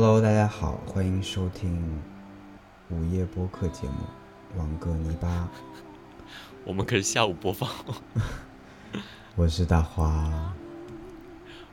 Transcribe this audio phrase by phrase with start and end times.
[0.00, 2.00] Hello，大家好，欢迎收听
[2.88, 3.94] 午夜播客节目
[4.56, 5.28] 《网格泥巴》。
[6.64, 7.68] 我们可是下午播放。
[9.34, 10.54] 我是大花，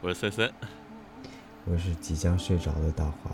[0.01, 0.51] 我是森森，
[1.65, 3.31] 我是即将睡着的大花。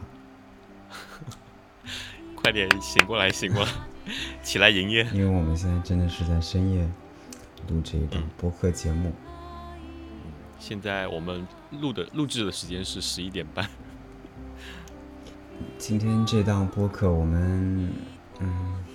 [2.35, 3.71] 快点醒过来，醒过来，
[4.43, 5.05] 起来营业。
[5.13, 6.85] 因为我们现在真的是在深夜
[7.69, 9.13] 录这一档播客节目。
[10.59, 11.47] 现在我们
[11.79, 13.69] 录的录制的时间是十一点半。
[15.81, 17.91] 今天这档播客，我们
[18.39, 18.85] 嗯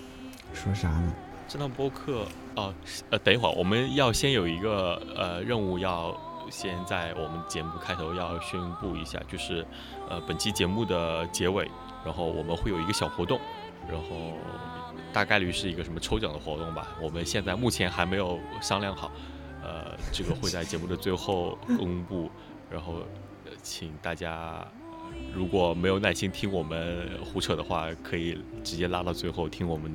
[0.55, 1.13] 说啥呢？
[1.49, 2.73] 这档播客哦，
[3.11, 6.17] 呃，等一会儿，我们要先有一个呃任务，要
[6.49, 9.67] 先在我们节目开头要宣布一下，就是
[10.09, 11.69] 呃本期节目的结尾，
[12.05, 13.41] 然后我们会有一个小活动，
[13.91, 14.35] 然后
[15.13, 16.87] 大概率是一个什么抽奖的活动吧。
[17.03, 19.11] 我们现在目前还没有商量好，
[19.61, 22.31] 呃，这个会在节目的最后公布，
[22.71, 23.01] 然后
[23.45, 24.65] 呃请大家。
[25.35, 29.93] 如果没有耐心听我们胡扯的话，可以直接拉到最后听我们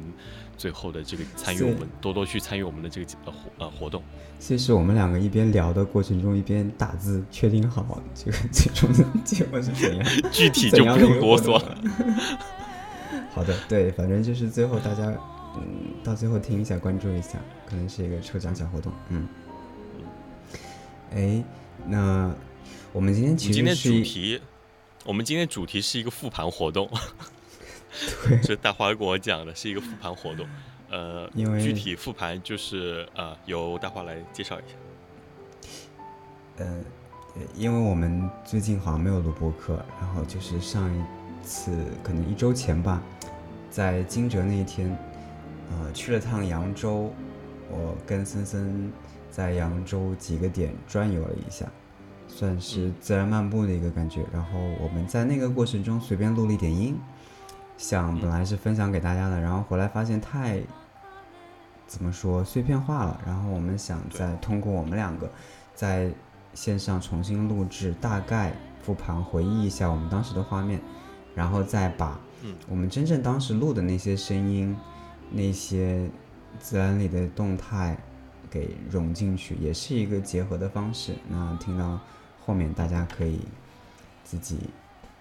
[0.56, 4.04] 最后的这个参与我们多多去参与我们的这个呃活呃活动。
[4.38, 11.76] 其实我们两个一边聊的过程中一边打字，确定好这个最终的结果是怎样，具体就不用啰嗦了。
[13.32, 15.12] 好的，对，反正就是最后大家
[15.56, 18.94] 嗯到最后听一下，关注一下，可能是一个抽奖小活动。
[19.09, 19.28] 嗯，
[21.16, 21.44] 哎，
[21.88, 22.32] 那
[22.94, 24.39] 我们今天其实今天主题。
[25.03, 26.88] 我们今天主题是一个复盘活动，
[28.27, 30.47] 对，这大花跟我讲的是一个复盘活动，
[30.89, 34.75] 呃，因为具体复盘就是呃，由大花来介绍一下。
[36.58, 36.83] 呃，
[37.55, 41.03] 因为我们最近好像没有录播课，然后就是上一
[41.43, 41.71] 次
[42.03, 43.02] 可能一周前吧，
[43.71, 44.95] 在惊蛰那一天，
[45.71, 47.11] 呃，去了趟扬州，
[47.70, 48.93] 我跟森森
[49.31, 51.65] 在扬州几个点转悠了一下。
[52.33, 56.97] 算是自然漫步的一个感觉，然后我们在那个过程中随便录了一点音，
[57.77, 60.59] 想本来是分享给大家的，然后回来发现太
[61.86, 65.30] 怎么说碎片化了，然后我们想再通过我们两个
[65.75, 66.09] 在
[66.55, 70.81] 线上重新录制，大概复盘回忆一下我们当时的画面，
[71.36, 72.20] 然后再把
[72.67, 74.75] 我们真正当时录的那些声音、
[75.30, 76.09] 那些
[76.59, 77.95] 自然里的动态
[78.49, 81.14] 给融进去，也是一个结合的方式。
[81.30, 81.99] 那听到。
[82.45, 83.39] 后面大家可以
[84.23, 84.57] 自己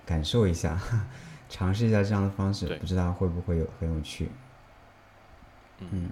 [0.06, 0.80] 感受一下，
[1.48, 4.30] 尝试一下这样的方式，不知道会不会有很有趣。
[5.78, 6.10] 嗯，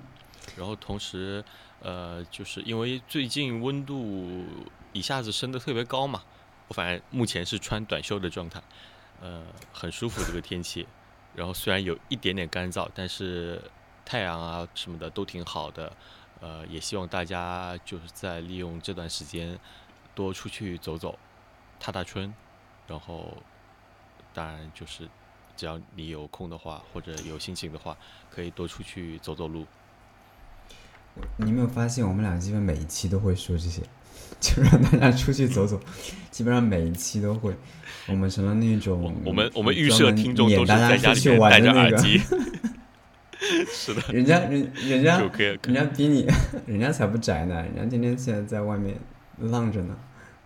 [0.57, 1.45] 然后同时，
[1.81, 4.45] 呃，就是因为最近温度
[4.93, 6.23] 一下子升得特别高嘛，
[6.69, 8.63] 我反正目前是穿短袖的状态，
[9.21, 10.87] 呃，很舒服这个天气。
[11.35, 13.63] 然后虽然有一点点干燥，但是
[14.05, 15.93] 太阳啊什么的都挺好的。
[16.41, 19.59] 呃，也希望大家就是在利用这段时间。
[20.19, 21.17] 多出去走走，
[21.79, 22.35] 踏踏春，
[22.89, 23.37] 然后
[24.35, 25.09] 当然就是，
[25.57, 27.97] 只要你有空的话，或者有心情的话，
[28.29, 29.65] 可以多出去走走路。
[31.37, 33.81] 你没有发现我们俩基本每一期都会说这些，
[34.41, 35.81] 就让大家出去走走，
[36.33, 37.55] 基本上每一期都会。
[38.09, 42.21] 我们成了那种我们我们预设听众都是在家里戴着耳机。
[43.71, 46.27] 是的，人家人人家人家比你，
[46.67, 48.99] 人家才不宅呢，人家天天现在在外面
[49.41, 49.97] 浪着呢。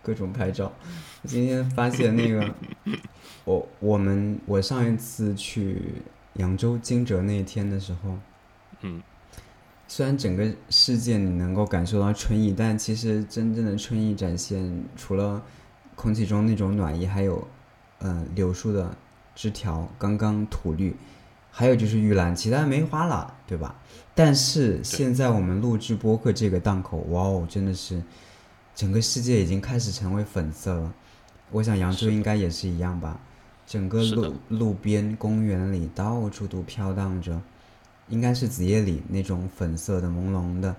[0.05, 0.69] 各种拍照，
[1.23, 2.53] 今天发现那个，
[3.45, 5.81] 我我们我上一次去
[6.33, 8.17] 扬州惊蛰那一天的时候，
[8.81, 9.01] 嗯，
[9.87, 15.41] 虽然整个世界你能够感受到春意，但其实真正的春意展现，除了
[15.95, 17.47] 空气中那种暖意，还有，
[18.01, 18.93] 嗯，柳树的
[19.33, 20.93] 枝条刚刚吐绿，
[21.49, 23.73] 还有就是玉兰，其他没花了，对吧？
[24.13, 28.03] 但是现在我们录制播客这个档口，哇哦，真的是。
[28.75, 30.93] 整个世界已经开始成为粉色了，
[31.51, 33.19] 我想扬州应该也是一样吧。
[33.65, 37.41] 整个路路边、公园里到处都飘荡着，
[38.09, 40.75] 应该是紫叶里那种粉色的、朦胧的，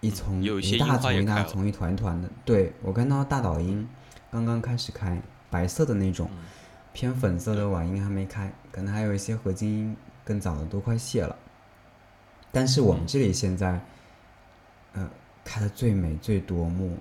[0.00, 2.28] 一丛一大丛一大丛、一团团的。
[2.44, 3.86] 对我看到大岛樱
[4.30, 6.28] 刚刚开始开，白色的那种，
[6.92, 11.36] 偏粉色的晚樱还没开，可能还有一些合金樱更早的都快谢了。
[12.50, 13.80] 但是我们这里现在，呃。
[15.50, 16.96] 开的最美、最夺目，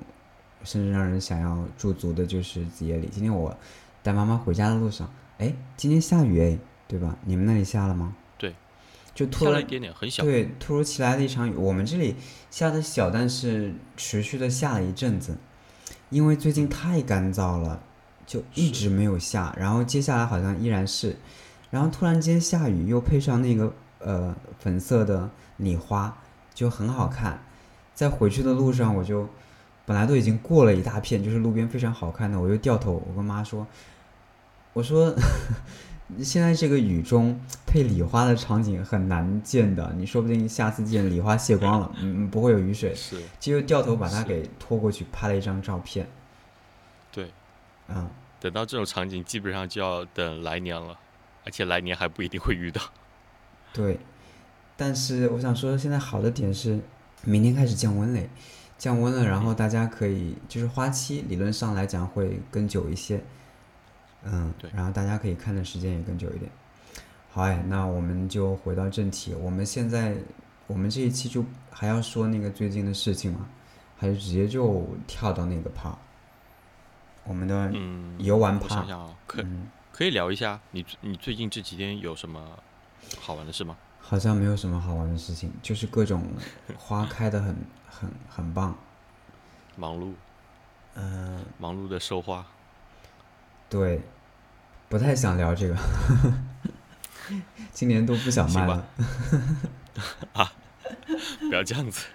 [0.64, 3.08] 甚至让人想要驻足的，就是紫叶里。
[3.12, 3.56] 今天我
[4.02, 5.08] 带妈妈回家的路上，
[5.38, 6.58] 哎，今天下雨哎，
[6.88, 7.16] 对吧？
[7.26, 8.16] 你们那里下了吗？
[8.40, 8.56] 对，
[9.14, 10.24] 就突然一点点，很小。
[10.24, 11.54] 对，突如其来的一场雨。
[11.54, 12.16] 我们这里
[12.50, 15.38] 下的小，但是持续的下了一阵子，
[16.10, 17.84] 因为最近太干燥了，
[18.26, 19.56] 就一直没有下。
[19.60, 21.16] 然后接下来好像依然是，
[21.70, 26.18] 然后突然间下雨，又配上那个呃粉色的礼花，
[26.56, 27.40] 就很好看。
[28.00, 29.28] 在回去的路上，我就
[29.86, 33.68] 本来都已经过了一大片，就是路边非常好看的，我又掉头，我跟妈说
[34.72, 35.14] ：“我说，
[36.24, 37.38] 现在这个雨中
[37.68, 46.08] 配礼花的场景很难见的，你说不定下次见礼花谢光了，嗯，不会有雨水，是，就掉头把它给拖过去拍了一张照片，
[47.12, 47.30] 对，
[47.90, 48.10] 嗯，
[48.40, 50.98] 等到这种场景，基本上就要等来年了，
[51.44, 52.82] 而且来年还不一定会遇到。
[53.74, 54.00] 对。
[54.78, 56.80] 但是我想说，现在好的点是，
[57.24, 58.30] 明天开始降温嘞，
[58.78, 63.22] 降温了，然后大家可以就是花期理论上来讲会更久一些，
[64.24, 66.50] 嗯，对然后大家可以看的时间也更久一点。
[67.32, 70.16] 好哎，那我们就回到正题，我们现在
[70.66, 73.48] 我们这一期就还要说那个最近的事情吗？
[73.98, 75.96] 还是直接就跳到那个趴？
[77.26, 82.58] 我们的嗯，游玩趴我想，想啊，可嗯，可以聊一下你你最近这几天有什么
[83.20, 83.78] 好玩的事吗？
[84.10, 86.26] 好像没有什么好玩的事情，就是各种
[86.76, 87.56] 花开的很
[87.88, 88.76] 很很棒，
[89.76, 90.14] 忙碌，
[90.96, 92.44] 嗯、忙碌的收花。
[93.70, 94.02] 对，
[94.90, 95.78] 不太想聊这个，
[97.72, 98.88] 今年都不想卖了。
[101.48, 102.08] 不要这样子，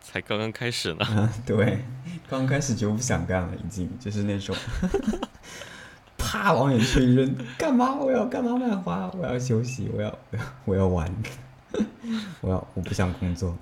[0.00, 1.06] 才刚刚开始呢。
[1.08, 1.84] 嗯，对，
[2.28, 4.56] 刚开始就不想干了，已经就是那种，
[6.26, 7.94] 啪往远处一扔，干嘛？
[7.94, 9.10] 我要干嘛卖花？
[9.14, 11.14] 我要休息，我要我要我要玩，
[12.40, 13.56] 我要我不想工作。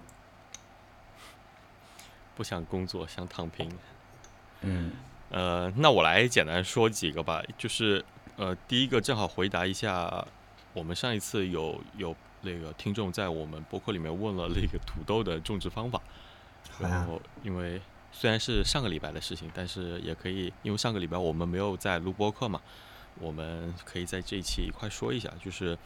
[2.36, 3.70] 不想工作，想躺平。
[4.62, 4.90] 嗯
[5.30, 8.04] 呃，那我来简单说几个吧，就是
[8.36, 10.26] 呃，第一个正好回答一下，
[10.72, 16.00] 我们上一次有有那个听众在我们博客里面问了那个土豆的种植方法，
[16.78, 17.80] 然后因为
[18.16, 22.62] 虽然是上个礼拜的事情，但是也可以，因为上个礼拜我们没有在录播客嘛，
[23.18, 25.76] 我们可以在这一期一块说一下，就是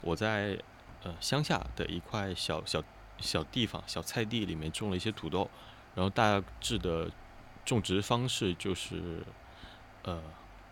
[0.00, 0.56] 我在
[1.02, 2.82] 呃乡下的一块小小
[3.18, 5.50] 小地方小菜地里面种了一些土豆，
[5.96, 7.10] 然后大致的
[7.64, 9.22] 种植方式就是，
[10.04, 10.22] 呃，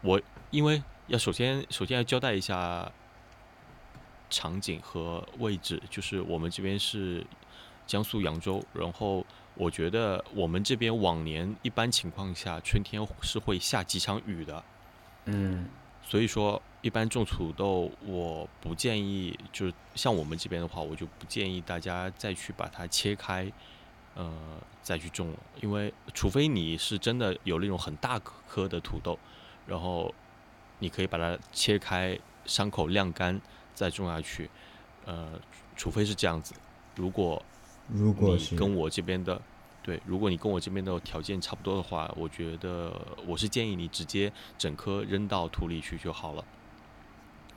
[0.02, 0.20] 我
[0.50, 2.90] 因为要首先首先要交代一下
[4.30, 7.26] 场景和位置，就是我们这边是
[7.86, 9.26] 江苏扬州，然后
[9.62, 14.64] 我觉得我们这边往年一般情况下春天是会下几场雨的，
[15.26, 15.68] 嗯。
[16.04, 23.50] 所以说一般种土豆我不建议，就是像我们这边的话，我就不建议大家再去把它切开，
[24.16, 24.32] 呃，
[24.82, 29.16] 再去种了，因为除非你是真的有那种很大颗的土豆，
[29.64, 30.12] 然后
[30.80, 33.40] 你可以把它切开，伤口晾干
[33.72, 34.50] 再种下去，
[35.06, 35.40] 呃，
[35.76, 36.52] 除非是这样子，
[36.96, 37.40] 如果
[37.88, 39.40] 如果是跟我这边的，
[39.82, 42.94] 对，如果你跟我这边的条件差不多的话，我觉得
[43.26, 46.44] 我是建议你直接整颗扔到土里去就好了。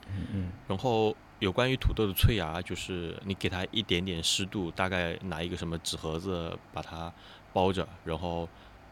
[0.08, 7.14] 嗯嗯然后有关于土豆的催芽，就是你给它一点点湿度，大概拿一个什么纸盒子把它
[7.54, 8.50] 包着，然后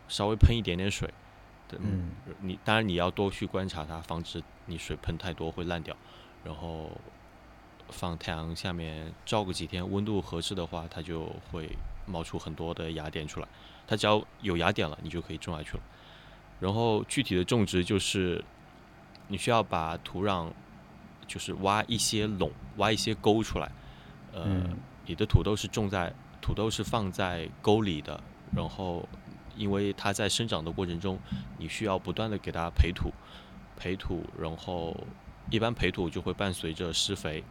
[0.07, 1.11] 稍微喷一点点水。
[1.67, 5.95] 对嗯你当然你要多去观察它，防止你水喷太多会烂掉。
[6.43, 6.91] 然后
[7.89, 11.69] 放太阳下面照个几天，温度合适的话，它就会
[12.05, 13.47] 冒出很多的芽点出来。
[13.85, 15.83] 它只要有芽点了，你就可以种下去了。
[16.59, 18.43] 然后具体的种植就是，
[19.27, 20.51] 你需要把土壤
[21.27, 23.71] 就是挖一些垄，挖一些沟出来。
[24.31, 28.21] 呃，嗯你的土豆是种在土豆是放在沟里的，
[28.55, 29.07] 然后
[29.57, 31.19] 因为它在生长的过程中，
[31.57, 33.11] 你需要不断的给它培土，
[33.75, 34.95] 培土，然后
[35.51, 37.43] 一般培土就会伴随着施肥，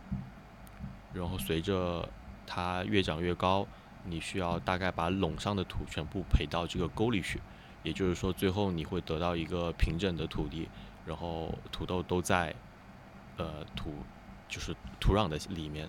[1.13, 2.09] 然后随着
[2.47, 3.67] 它越长越高，
[4.05, 7.41] 你需要大概把垄上的土全部培到这个沟里去，
[7.83, 10.69] 也就是说，最后你会得到一个平整的土地，
[11.07, 12.55] 然后土豆都在
[13.37, 13.93] 呃土
[14.49, 15.89] 就是土壤的里面。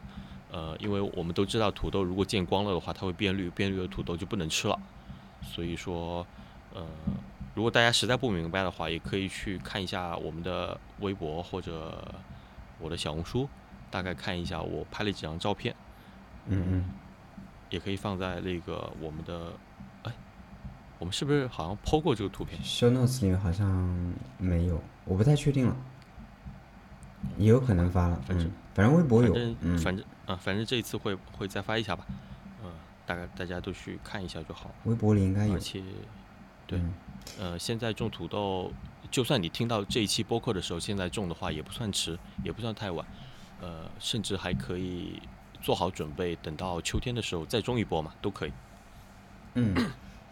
[0.51, 4.79] 呃，因为我们都知道土豆如果见光了的话，它会变绿，变绿的土豆就不能吃了。
[5.41, 6.23] 所以说，
[6.75, 6.85] 呃，
[7.55, 12.13] 如果大家实在不明白的话，也可以去看一下我们的微博或者
[12.79, 13.49] 我的小红书，
[13.89, 15.75] 大概看一下我拍了几张照片，
[16.47, 16.89] 嗯嗯，
[17.73, 19.51] 也可以放在那个我们的，
[20.03, 20.11] 哎，
[20.99, 25.75] 我们是不是好像 PO 过这个图片？show notes 里面好像没有，我不太确定了，
[27.39, 32.05] 也有可能发了，反正嗯，反正微博有，反正嗯，反正啊，反正这一次会会再发一下吧，
[32.63, 32.69] 嗯、
[33.07, 34.69] 大概大家都去看一下就好。
[34.83, 35.81] 微博里应该有而，且，
[36.67, 36.93] 对嗯
[37.39, 38.71] 呃，现在种土豆，
[39.09, 43.03] 就算你听到这一期播客的时候，现在种的话也不算迟，也不算太晚，
[43.61, 45.19] 呃，甚至还可以
[45.63, 48.51] 做好准备，等到秋天的时候再种一波嘛，都可以。
[49.53, 49.73] 嗯，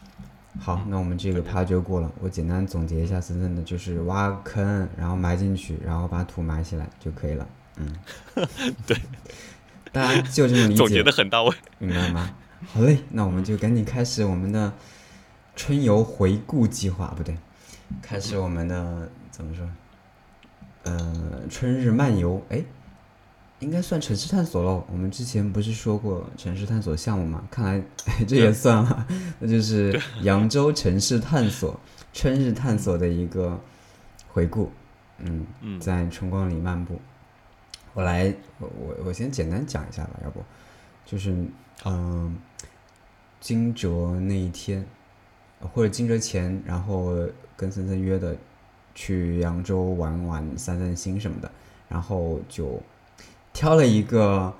[0.59, 2.11] 好，那我们这个趴就过了。
[2.19, 7.47] 我简单总结一下，森森的就是挖坑，然后埋进去，然后把土埋起来就可以了。
[7.77, 7.95] 嗯，
[8.85, 9.01] 对，
[9.93, 11.55] 大家就这么理解总结解的很到位。
[11.79, 12.29] 明白吗？
[12.67, 14.73] 好嘞，那我们就赶紧开始我们的
[15.55, 17.37] 春游回顾计划，不对，
[18.01, 19.65] 开始我们的怎么说？
[20.83, 22.63] 呃，春日漫游，哎，
[23.61, 24.83] 应该算城市探索喽。
[24.91, 27.47] 我们之前不是说过城市探索项目嘛？
[27.49, 27.81] 看来
[28.27, 29.07] 这也算了，
[29.39, 31.79] 那就是扬州城市探索
[32.13, 33.59] 春日探索的一个
[34.27, 34.69] 回顾。
[35.19, 36.99] 嗯，在春光里漫步。
[37.93, 40.43] 我来，我我我先简单讲一下吧，要不，
[41.05, 41.33] 就是
[41.85, 42.37] 嗯，
[43.39, 44.85] 惊蛰那一天，
[45.59, 47.15] 或者惊蛰前，然后
[47.55, 48.35] 跟森森约的。
[48.93, 51.49] 去扬州玩玩、散散心什么的，
[51.87, 52.77] 然后就
[53.53, 54.53] 挑了一个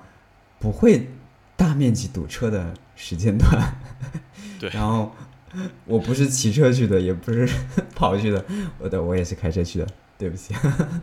[0.58, 1.08] 不会
[1.56, 3.74] 大面积堵车的时间段。
[4.58, 4.70] 对。
[4.74, 5.12] 然后
[5.84, 7.48] 我不是骑车去的，也不是
[7.94, 8.44] 跑去的，
[8.78, 10.54] 我的我也是开车去的，对不起，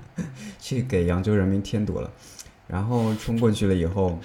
[0.60, 2.12] 去给扬州人民添堵了。
[2.68, 4.20] 然后冲过去了以后，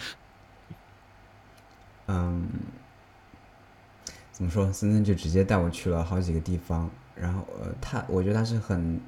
[2.07, 2.47] 嗯，
[4.33, 4.71] 怎么说？
[4.73, 6.91] 森森就直接带我去了好几个地方。
[7.15, 9.01] 然后呃，他我觉得他是很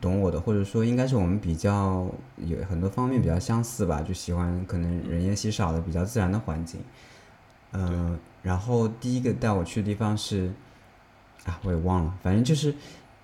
[0.00, 6.80] 懂我的，或者说应该是我们比较有很多方面比较相似吧，就喜欢可能人烟稀少的比较自然的环境。
[7.72, 10.52] 嗯，然后第一个带我去的地方是
[11.44, 12.74] 啊，我也忘了，反正就是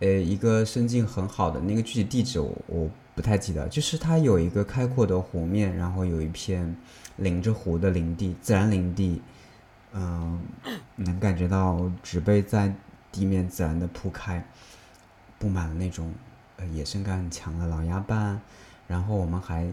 [0.00, 6.76] 呃一个生境很好的那个具体地址我我不太记得，就是它有一个开阔的湖面，然后有一片
[7.16, 9.22] 临着湖的林地，自然林地，
[9.92, 10.40] 嗯，
[10.96, 12.74] 能感觉到植被在。
[13.12, 14.40] 地面自然的铺开，
[15.36, 16.14] 布满了那种
[16.66, 18.40] 野生感很强的老鸭斑，
[18.86, 19.66] 然后我们还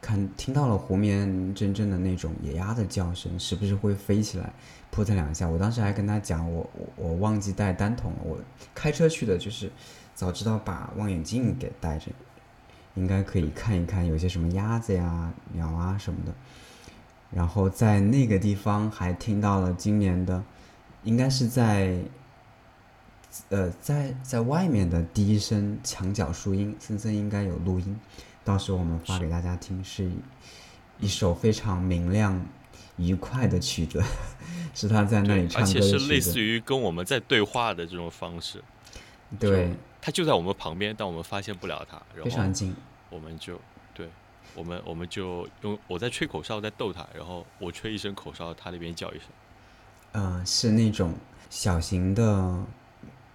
[0.00, 4.52] 看听到了湖面真正的那种野鸭的叫声，时不时会飞起来
[4.90, 5.48] 扑腾两下。
[5.48, 8.38] 我当时还跟他讲，我我我忘记带单筒了，我
[8.74, 9.70] 开车去的，就是
[10.14, 12.10] 早知道把望远镜给带着，
[12.94, 16.32] 应该可以看一看有些什么鸭子呀、鸟啊什么的。
[17.30, 20.42] 然后在那个地方还听到了今年的，
[21.02, 21.98] 应该是在。
[23.48, 27.98] 呃，在在外面的第一声墙角树荫，森森应该有录音，
[28.44, 30.08] 到时候我们发给大家听，是
[31.00, 32.40] 一首非常明亮、
[32.96, 34.02] 愉快的曲子，
[34.72, 38.62] 是他在那里唱歌的曲子，而且是类似于跟我们在对话的这种方式。
[39.40, 42.74] 对，他就在我们旁边，但我们发现不了他，非常近，
[43.10, 43.60] 我们就
[43.92, 44.08] 对，
[44.54, 49.26] 我们我们就用我在吹口哨在逗他，然后我吹一声口哨，他那边叫一声。
[50.12, 51.14] 嗯，是那种
[51.50, 52.64] 小型的。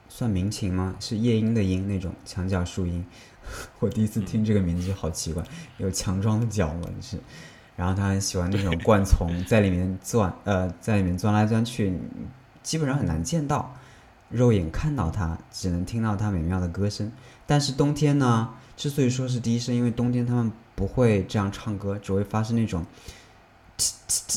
[0.09, 0.95] 算鸣禽吗？
[0.99, 3.05] 是夜莺的莺那种墙角树莺。
[3.79, 5.41] 我第一次听这个名字就好奇怪，
[5.77, 7.17] 有强壮的脚嘛是。
[7.75, 11.97] 然后他很喜欢那种灌丛，在里面钻，呃，在里面钻来钻去，
[12.61, 13.73] 基本上很难见到，
[14.29, 17.09] 肉眼看到它，只能听到它美妙的歌声。
[17.47, 22.85] 但是冬天呢，之所以说是第一声，因为冬天他们不会这样唱歌，只会发生那种，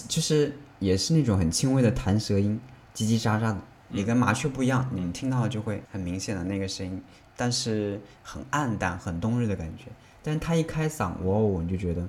[0.09, 2.61] 就是也是那种很轻微的弹舌音，
[2.95, 3.59] 叽叽喳喳的。
[3.95, 7.03] 你跟麻雀不一样，你们听到就会很明显的那个声音，
[7.37, 9.85] 但是很暗淡、很冬日的感觉。
[10.23, 12.09] 但是它一开嗓，哇哦，你就觉得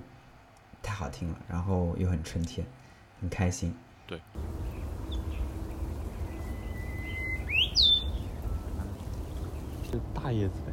[0.81, 2.65] 太好听了，然后又很春天，
[3.19, 3.75] 很开心。
[4.07, 4.17] 对。
[9.91, 10.71] 是大叶子的，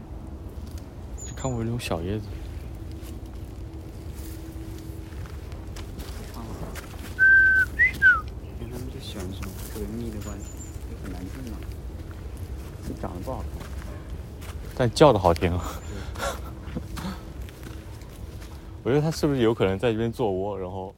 [1.28, 2.26] 就看我这种小叶子。
[8.60, 10.52] 因为他们就喜欢这种特别密的关系。
[11.02, 11.56] 很难听啊，
[13.00, 13.66] 长得不好看，
[14.76, 15.64] 但叫的好听啊。
[18.82, 20.58] 我觉得它是不是有可能在这边做窝？
[20.58, 20.94] 然后，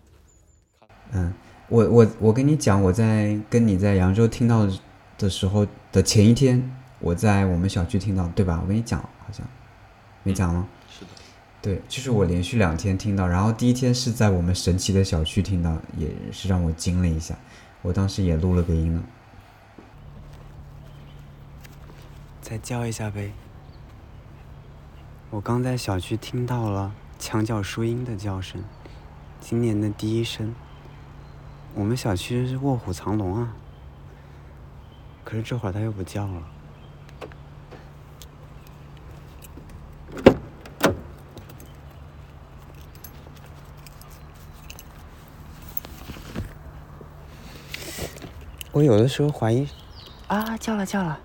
[1.12, 1.32] 嗯，
[1.68, 4.68] 我我我跟你讲，我在跟你在扬州听到
[5.18, 8.60] 的时候的前一天，我在我们小区听到，对吧？
[8.62, 9.44] 我跟你讲，好像
[10.22, 10.68] 没讲吗？
[10.88, 11.10] 是的，
[11.60, 17.34] 对，就是我连续两天听到，然后第一天是在我们神奇的小区听到，也是让我惊了一下，
[17.82, 19.02] 我当时也录了个音了。
[22.52, 23.32] 再叫一下呗！
[25.30, 28.62] 我刚在小区听到了墙角树荫的叫声，
[29.40, 30.54] 今年的第一声。
[31.74, 33.54] 我们小区是卧虎藏龙啊，
[35.24, 36.42] 可是这会儿它又不叫了。
[48.72, 49.66] 我有的时候怀疑，
[50.28, 51.18] 啊，叫了叫了。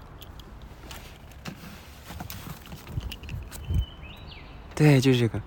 [4.78, 5.42] 对，就是这个。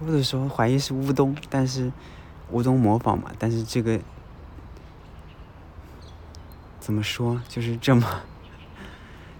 [0.00, 1.90] 我有时候怀疑是乌冬，但是
[2.50, 3.98] 乌冬模仿嘛，但是这个
[6.78, 8.20] 怎么说，就是这么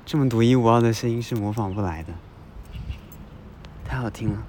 [0.06, 2.14] 这么独一无二的声音是模仿不来的，
[3.84, 4.42] 太好听了。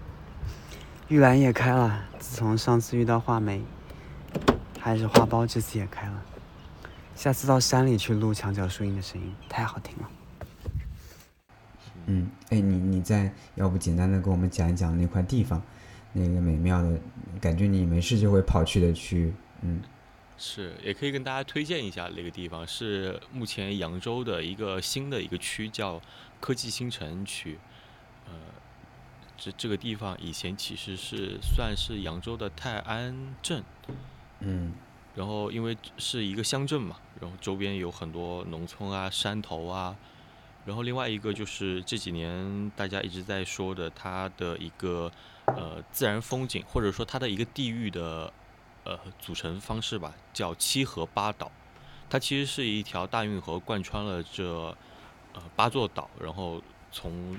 [1.09, 3.61] 玉兰也开了，自从上次遇到画眉，
[4.79, 6.23] 还是花苞，这次也开了。
[7.13, 10.09] 下次到山里去录墙角树荫的声音，太好听了。
[12.11, 15.61] 嗯，哎，你你再要不简单的跟我们讲一讲那块地方，
[16.11, 16.99] 那个美妙的
[17.39, 19.81] 感觉，你没事就会跑去的区域，嗯。
[20.37, 26.01] 是，也可以跟大家推荐一下那个地方，是目前扬州的一个新的一个区，叫
[26.39, 27.59] 科技新城区。
[28.25, 28.33] 呃，
[29.37, 33.63] 这这个地方以前其实是算是扬州的泰安镇，
[34.39, 34.73] 嗯，
[35.13, 39.95] 然后因为是一个乡镇嘛，然后周边有很多农村啊、山头啊，
[40.65, 45.11] 然后另外一个就是这几年大家一直在说的它的一个
[45.45, 48.31] 呃自然风景，或者说它的一个地域的。
[48.83, 51.51] 呃，组成方式吧，叫七河八岛，
[52.09, 54.75] 它其实是一条大运河贯穿了这
[55.33, 56.59] 呃八座岛，然后
[56.91, 57.37] 从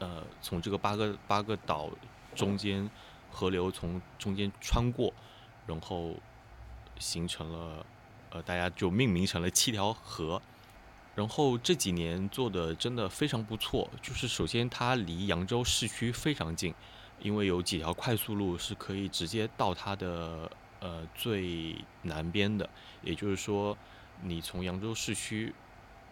[0.00, 1.88] 呃从这个八个八个岛
[2.34, 2.90] 中间
[3.30, 5.14] 河流从中间穿过，
[5.68, 6.16] 然后
[6.98, 7.86] 形成了
[8.30, 10.42] 呃大家就命名成了七条河，
[11.16, 16.72] 然后这几年做的真的非常不错，就是首先它离扬州市区非常近。
[17.18, 22.68] 因为有几条快速路是可以直接到它的呃最南边的，
[23.02, 23.76] 也就是说，
[24.22, 25.54] 你从扬州市区，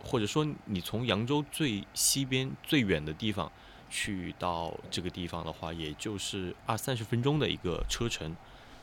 [0.03, 3.53] 或者说你从扬州最西边最远的地方
[3.91, 8.35] 去到这个地方的话，也就是二三十分钟的一个车程，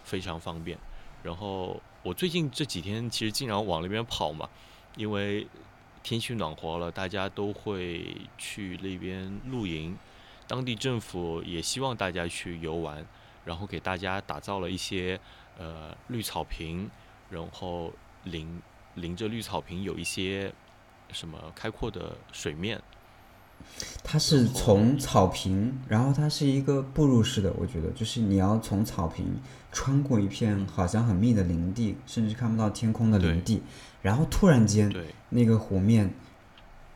[0.04, 0.78] 非常方便。
[1.24, 4.48] 然后我最近这几天其实经常往那边跑嘛，
[4.96, 5.48] 因为
[6.04, 9.98] 天气暖和了，大家都会去那边露营。
[10.48, 13.06] 当地政府也希望大家去游玩，
[13.46, 15.20] 然后给大家打造了一些
[15.58, 16.90] 呃绿草坪，
[17.30, 17.94] 然后
[18.24, 18.62] 临
[18.96, 20.52] 临着绿草坪有一些
[21.12, 22.82] 什么开阔的水面。
[24.04, 29.26] 它是从草坪，然后它是一个步入式的，我觉得就是你要从草坪
[29.72, 33.62] 穿过一片好像很密的林地，甚至看不到天空的林地，
[34.02, 34.94] 然后突然间
[35.30, 36.14] 那个湖面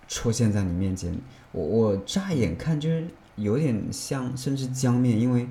[0.08, 1.18] 出现在你面前，
[1.52, 3.08] 我我乍眼看就是。
[3.38, 5.50] 有点像，甚至江面，因为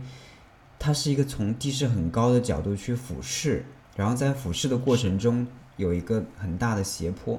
[0.79, 3.63] 它是一个从地势很高的角度去俯视，
[3.95, 5.47] 然后在俯视的过程中
[5.77, 7.39] 有一个很大的斜坡，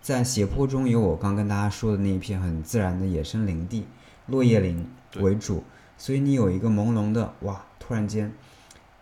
[0.00, 3.86] 在斜坡中有我刚跟大家说的那一片很自然的野生林地，
[4.26, 5.64] 落叶林为主，
[5.96, 8.32] 所以你有一个朦胧的哇，突然间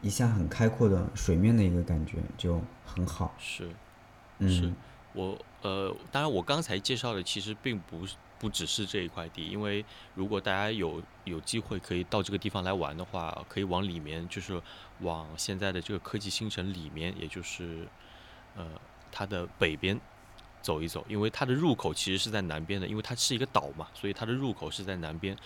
[0.00, 3.34] 一下很开阔的水面的一个感觉就很好。
[3.38, 3.70] 是，
[4.40, 4.72] 是
[5.12, 8.16] 我呃，当然我刚才介绍的其实并不是。
[8.38, 9.82] 不只是这一块地，因为
[10.14, 14.60] 如果大家有有机会可以到这个地方来玩的话，可以往里面，就是
[15.00, 17.88] 往现在的这个科技新城里面，也就是
[18.54, 18.66] 呃
[19.10, 19.98] 它的北边
[20.66, 25.36] 走一走，因为它的入口其实是在南边的，因为它是一个岛嘛，所以它的入口是在南边，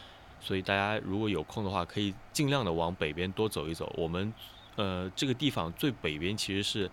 [0.41, 3.93] 所以大家如果有空的话，可以尽量的往北边多走一走。
[3.99, 4.33] 我们
[4.77, 6.91] 呃这个地方最北边其实是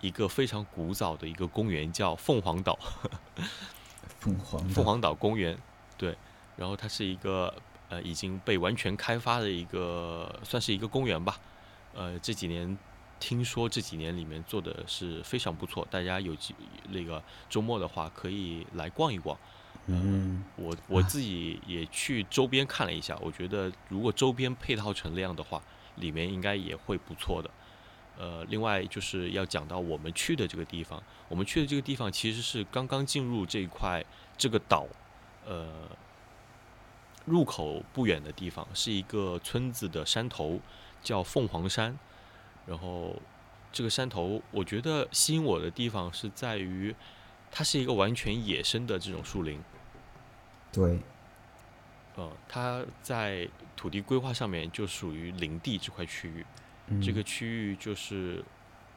[0.00, 2.78] 一个非常古早的一个公园，叫凤凰岛。
[4.20, 5.58] 凤凰凤凰岛公园，
[5.98, 6.16] 对，
[6.56, 7.54] 然后它是一个
[7.90, 11.38] 呃已经被完全开发的一个，算是一个公园吧。
[11.92, 12.78] 呃，这几年
[13.20, 16.54] 听说这几年里面做的是非常不错，大家有机
[16.88, 19.38] 那个周末的话可以来逛一逛。
[19.86, 25.62] 嗯，我我自己也去周边看了一下，我觉得如果周边配套成那样的话，
[25.96, 27.50] 里面应该也会不错的。
[28.18, 34.04] 呃，另外就是要讲到我们去的这个地方，我们去的这个地方其实是刚刚进入这一块
[34.36, 34.86] 这个岛，
[35.46, 35.66] 呃，
[37.24, 40.60] 入口不远的地方是一个村子的山头，
[41.02, 41.98] 叫凤凰山。
[42.66, 43.14] 然后
[43.72, 46.94] 这个山头，我觉得吸引我的地方是在于，
[47.50, 49.60] 它是一个完全野生的这种树林。
[50.72, 51.00] 对。
[52.16, 56.44] 呃，它在土地规划上面就属于林地这块区域。
[57.00, 58.44] 这个区域就是，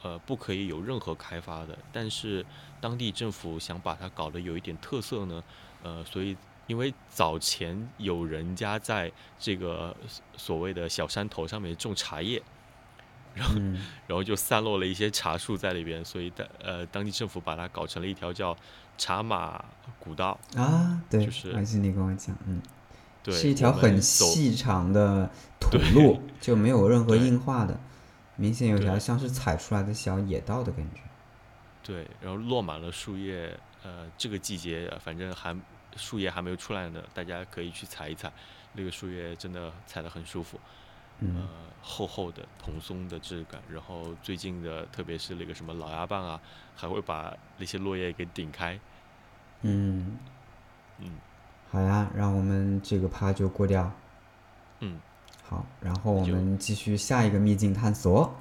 [0.02, 1.78] 呃，不可以有任何开发的。
[1.92, 2.44] 但是
[2.82, 5.44] 当地政府想把它搞得有一点特色呢，
[5.84, 9.96] 呃，所以因为早前有人家在这个
[10.36, 12.42] 所谓的小山头上面种茶叶，
[13.34, 13.56] 然后
[14.08, 18.56] 然后就散落了一些茶树在里边，所以当呃当地政府把它搞成了一条叫
[18.98, 19.64] 茶马
[20.00, 22.62] 古道啊，对，就是还是你跟我讲，嗯。
[23.26, 27.80] 对是一条很细长的土路，就没有任何硬化的，
[28.36, 31.00] 明显有条像是踩出来的小野道的感觉。
[31.82, 35.58] 对，然后落满了树叶，呃，这个季节反正还
[35.96, 38.30] 树叶还没有出来呢，大家可以去踩一踩，
[38.74, 40.60] 那个树叶真的踩得很舒服，
[41.22, 41.48] 呃，
[41.82, 43.62] 厚厚的蓬松的质感。
[43.70, 46.40] 然后最近的，特别是那个什么老鸭棒啊，
[46.76, 48.80] 还会把那些落叶给顶开。
[49.62, 50.18] 嗯，
[51.00, 51.12] 嗯。
[51.70, 53.92] 好呀，让我们这个趴就过掉。
[54.80, 55.00] 嗯，
[55.42, 58.36] 好，然后我们继续下一个秘境探索。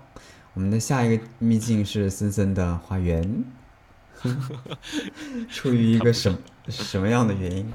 [0.55, 3.45] 我们的下一个秘境是森森的花园。
[5.49, 6.37] 出于一个什
[6.69, 7.73] 什么样的原因？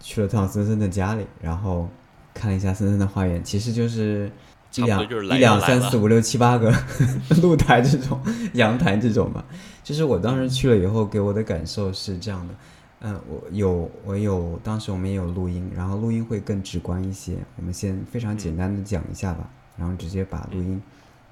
[0.00, 1.88] 去了趟森森的家里，然后
[2.34, 4.30] 看了一下森森的花园，其实就是
[4.76, 6.72] 一两一两三四五六七八个
[7.42, 8.20] 露台这种
[8.54, 9.44] 阳台这种吧。
[9.82, 12.54] 就是我当时去了以后，给我的感受是这样的。
[13.00, 17.36] 嗯，我有我有，当时我们也有录音，然后录音会更直观一些。
[17.56, 20.80] 我们先非常简单的讲一下吧，然后直接把录音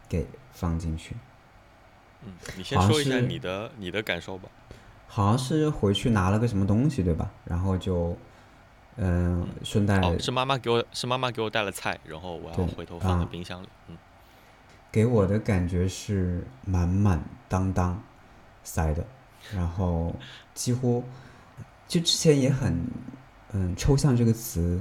[0.08, 1.14] 给放进去。
[2.24, 4.48] 嗯，你先说一下你的你的感受吧。
[5.06, 7.30] 好像是回去拿了个什么东西，对吧？
[7.44, 8.16] 然后就，
[8.98, 13.68] 嗯，顺带是妈妈给我是妈妈给我带了菜，然后我要回头放在冰箱里。
[13.88, 13.96] 嗯，
[14.92, 18.02] 给我的感觉是满满当当
[18.62, 19.06] 塞的，
[19.54, 20.14] 然后
[20.52, 21.02] 几乎。
[21.86, 22.86] 就之前也很，
[23.52, 24.78] 嗯，抽象这个词，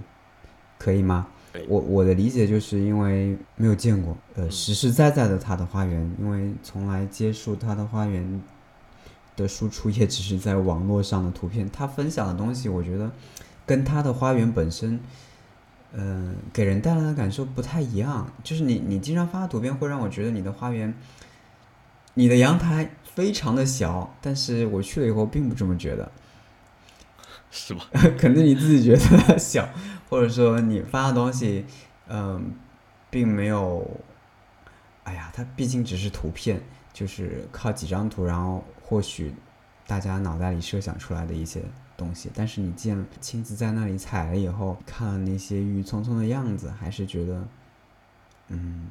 [0.77, 1.25] 可以吗？
[1.69, 8.43] 我我的理解就是因为没有见过，呃，实实在在的他的花园，因为从来接触他的花园
[9.37, 11.69] 的输出也只是在网络上的图片。
[11.71, 13.09] 他分享的东西，我觉得
[13.67, 14.99] 跟他的花园本身，
[15.91, 18.27] 嗯，给人带来的感受不太一样。
[18.43, 20.91] 就是你你经常发的图片会让我觉得你的花园，
[22.15, 26.11] 你的阳台非常的小，但是我去了以后并不这么觉得。
[27.49, 27.85] 是吧？
[28.19, 29.67] 可能你自己觉得小，
[30.09, 31.65] 或者说你发的东西，
[32.07, 32.51] 嗯，
[33.09, 33.89] 并没有。
[35.03, 39.33] 哎呀，它毕竟只是图片，就是靠几张图，然后或许
[39.87, 41.61] 大家脑袋里设想出来的一些
[41.97, 42.29] 东西。
[42.33, 47.47] 但是你见亲自在那里采了以后，看那些郁郁葱葱的样子，还是觉得，
[48.49, 48.87] 嗯，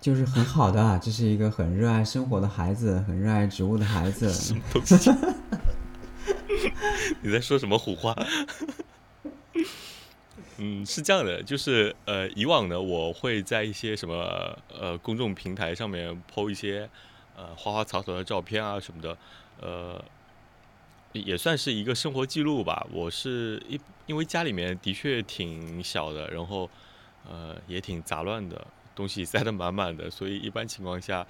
[0.00, 0.80] 就是很好的。
[0.82, 4.30] 啊这是一个很热爱生活的孩子，很热爱植物的孩子。
[4.30, 5.10] 什么东西？
[7.22, 8.14] 你在说什么胡话？
[10.58, 16.88] 嗯，是这样的，就是呃，以往呢，我会在一些什么呃公众平台上面 PO 一些
[17.36, 19.18] 呃花花草草的照片啊什么的，
[19.60, 20.02] 呃，
[21.20, 22.86] 也算是一个生活记录吧。
[22.92, 26.68] 我是一因为家里面的确挺小的，然后
[27.28, 31.26] 呃也挺杂乱的，东西塞得满满的，所以一般情况下，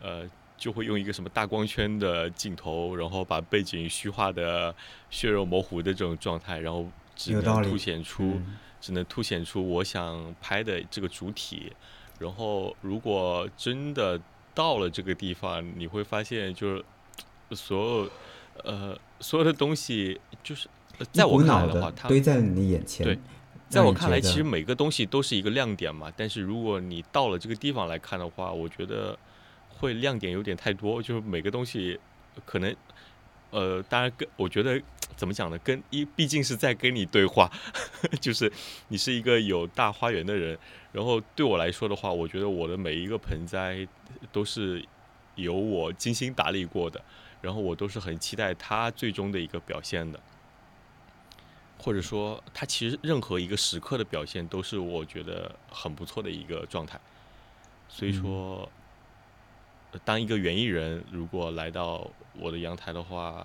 [0.00, 0.28] 呃。
[0.60, 4.74] 就会用一个什么大光圈的镜头，然后把背景虚化的
[5.08, 8.38] 血肉模糊的这种状态，然后只能凸显出，
[8.78, 11.72] 只能凸显出我想拍的这个主体。
[12.18, 14.20] 然后如果真的
[14.54, 16.84] 到了这个地方，你会发现就是
[17.52, 18.10] 所有
[18.64, 20.68] 呃所有的东西，就是
[21.12, 23.04] 在我看来的话，它堆在你的眼前。
[23.04, 23.18] 对，
[23.68, 26.12] 在我看来，其实每个东西都是一个亮点嘛。
[26.16, 29.18] 但是如果你到了这个地方来看的话，我觉得。
[29.78, 31.98] 会亮点有点太多，就是每个东西
[32.44, 32.76] 可能，
[33.48, 34.78] 呃，当然跟我觉得
[35.16, 35.58] 怎么讲呢？
[35.64, 37.50] 跟一毕竟是在跟你对话，
[38.20, 38.52] 就是
[38.88, 40.58] 你是一个有大花园的人，
[40.92, 43.88] 然后对我来说的话，我觉得我的每一个盆栽
[44.30, 44.84] 都是
[45.36, 47.02] 由我精心打理过的，
[47.40, 50.20] 然后我都是很期待他最终的一个表现的，
[51.78, 57.00] 或者说他其实任何一个时刻的表现都是我觉得很不错的一个状态，
[57.88, 58.68] 所以说。
[60.04, 63.44] 当一个园艺人，如果来到我的阳台的话，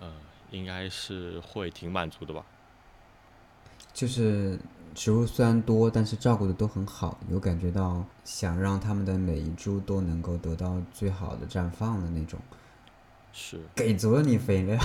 [0.00, 0.12] 呃，
[0.50, 2.44] 应该是会挺满足的吧。
[3.92, 4.58] 就是
[4.92, 12.40] 植物虽然多，但是照顾的都很好，有感觉到想让他们的每一株都能够得到最好的绽放的那种。
[13.32, 13.60] 是。
[13.74, 14.78] 给足了你肥料，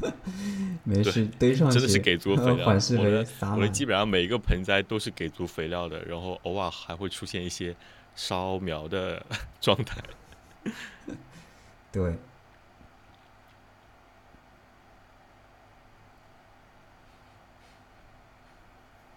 [0.84, 1.78] 没事堆上去。
[1.78, 2.66] 真的是给足肥料。
[3.56, 7.74] 我的基本上每一个盆栽都是给足肥料的，然后偶尔还会出现一些
[8.14, 9.24] 烧苗的
[9.60, 10.00] 状态。
[11.90, 12.16] 对，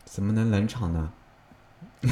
[0.03, 1.11] 怎么能冷场呢？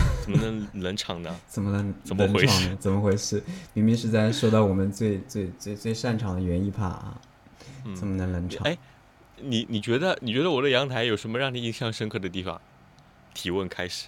[0.23, 1.35] 怎么能冷场呢？
[1.47, 2.75] 怎么能怎么回事？
[2.79, 3.43] 怎么回事？
[3.73, 7.21] 明明是在说到我们最最最最擅长的园艺帕啊，
[7.95, 8.65] 怎么能冷场？
[8.67, 8.77] 哎，
[9.37, 12.59] 你你觉得你觉得我的阳台有什么让你印象深刻的地方？
[13.33, 14.07] 提问开始。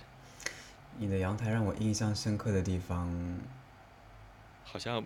[0.98, 3.12] 你的阳台让我印象深刻的地方，
[4.64, 5.04] 好像。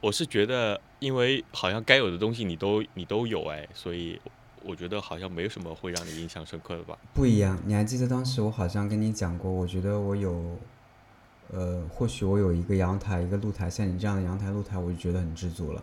[0.00, 4.20] 我是觉得，因为好像该有的东西你都你都有哎，所以
[4.64, 6.98] 我觉得好像没什么会让你印象深刻的吧。
[7.14, 10.56] 不一样，你还记得当时我好像跟你讲过，我觉得我有，
[11.50, 15.82] 呃，或许我有一个阳台，一个露台，像你这样的阳台露台，我就觉得很知足了，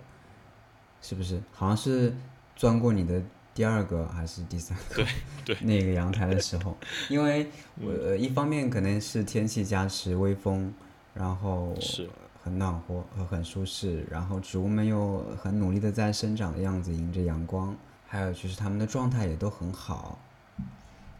[1.02, 1.42] 是不是？
[1.54, 2.14] 好像是
[2.56, 3.22] 钻过你的
[3.54, 5.04] 第二个还是第三个？
[5.04, 5.06] 对
[5.46, 5.58] 对。
[5.66, 6.76] 那个阳台的时候，
[7.10, 7.48] 因为
[7.82, 10.74] 我一方面可能是天气加持，微风，
[11.14, 12.10] 然后是。
[12.42, 17.76] 很暖和和很舒适，然后植物们又很努力的在生长的样子，迎着阳光，
[18.12, 20.20] 还有就是他们的状态也都很好，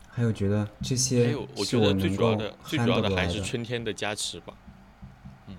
[0.10, 1.30] 还有觉得这些
[1.64, 4.56] 是我能够最主要的还是春天的加持吧，
[5.46, 5.56] 嗯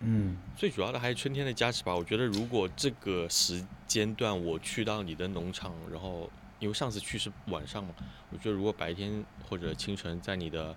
[0.00, 1.94] 嗯，最主要的还是春天的加持吧。
[1.94, 7.94] 我觉得如果这个时间段我去到你的农场，然后因为上次去是晚上嘛，
[8.30, 10.76] 我觉得如果白天或者清晨在你的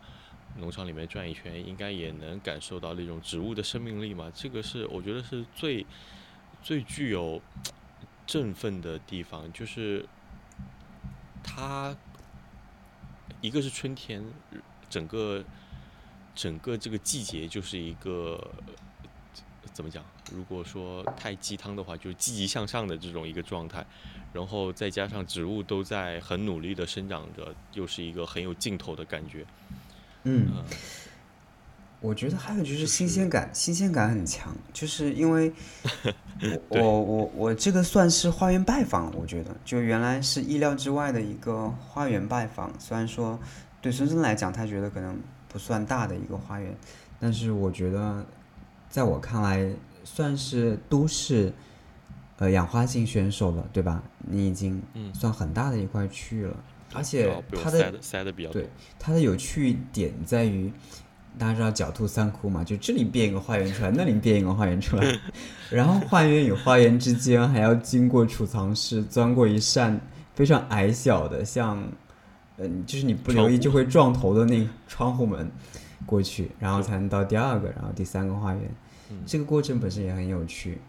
[0.58, 4.32] 农场里面转一圈，应该也能感受到那种植物的生命力嘛。
[4.36, 5.84] 这个是我觉得是最
[6.62, 7.42] 最具有
[8.30, 10.06] 振奋的地方，就是
[11.44, 11.96] 它
[13.42, 14.24] 一个是春天，
[14.88, 15.44] 整个
[16.36, 18.52] 整个这个季节就是一个
[19.74, 20.06] 怎么讲？
[20.32, 23.84] 如果说太鸡汤的话，就是积极向上的这种一个状态。
[24.32, 29.44] 然后再加上植物都在很努力的生长着，又是一个很有劲头的感觉。
[30.22, 30.64] 嗯，呃
[32.02, 35.52] 我觉得还有就是新鲜感，新鲜感很强，就是因为
[36.70, 43.38] 我我我我这个算是花园拜访，我觉得就原来是意料之外的一个花园拜访，虽然说
[43.82, 46.74] 对孙孙来讲，他觉得可能不算大的一个花园，
[47.20, 48.26] 但是我觉得
[48.90, 49.70] 在我看来
[50.06, 51.52] 算是都市
[52.38, 54.02] 呃养花型选手了，对吧？
[54.20, 56.56] 你已经嗯算很大的一块区域了，
[56.94, 57.30] 而且
[57.62, 58.70] 它的塞的塞的比较多对。
[58.98, 60.72] 它的有趣点在于，
[61.40, 65.20] 大家知道狡兔三窟嘛，就这里变一个花园出来，那里变一个花园出来，
[65.72, 70.00] 然后花园与花园之间还要经过储藏室，钻过一扇
[70.36, 71.82] 非常矮小的，像，
[72.58, 75.50] 嗯，就是你不留意就会撞头的那窗户门
[76.06, 78.70] 过去，然后才能到第二个，然后第三个花园。
[79.26, 80.80] 这个过程本身也很有趣，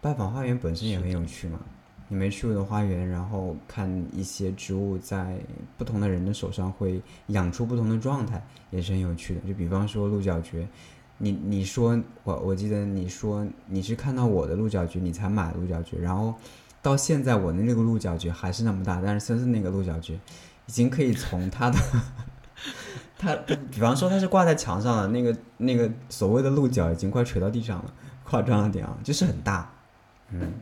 [0.00, 1.60] 拜访花园本身也很有趣嘛。
[2.08, 5.38] 你没去过的花园，然后看一些植物在
[5.76, 9.40] 不同的人的手上会养出不同的状态，也是很有趣的。
[9.42, 10.66] 就比方说鹿角蕨，
[11.18, 16.34] 你你说我我记得你说你是看到我的鹿角蕨你才买鹿角蕨，然后
[16.80, 21.78] 到现在我的那个鹿角蕨还是那么大，但是森森那个鹿角蕨已经可以从它的
[23.18, 23.34] 它，
[23.70, 27.92] 比方说它是挂在墙上的那个那个所谓的鹿角已经快垂到地上了，
[28.24, 29.68] 夸张了点啊，就是很大，
[30.30, 30.52] 嗯，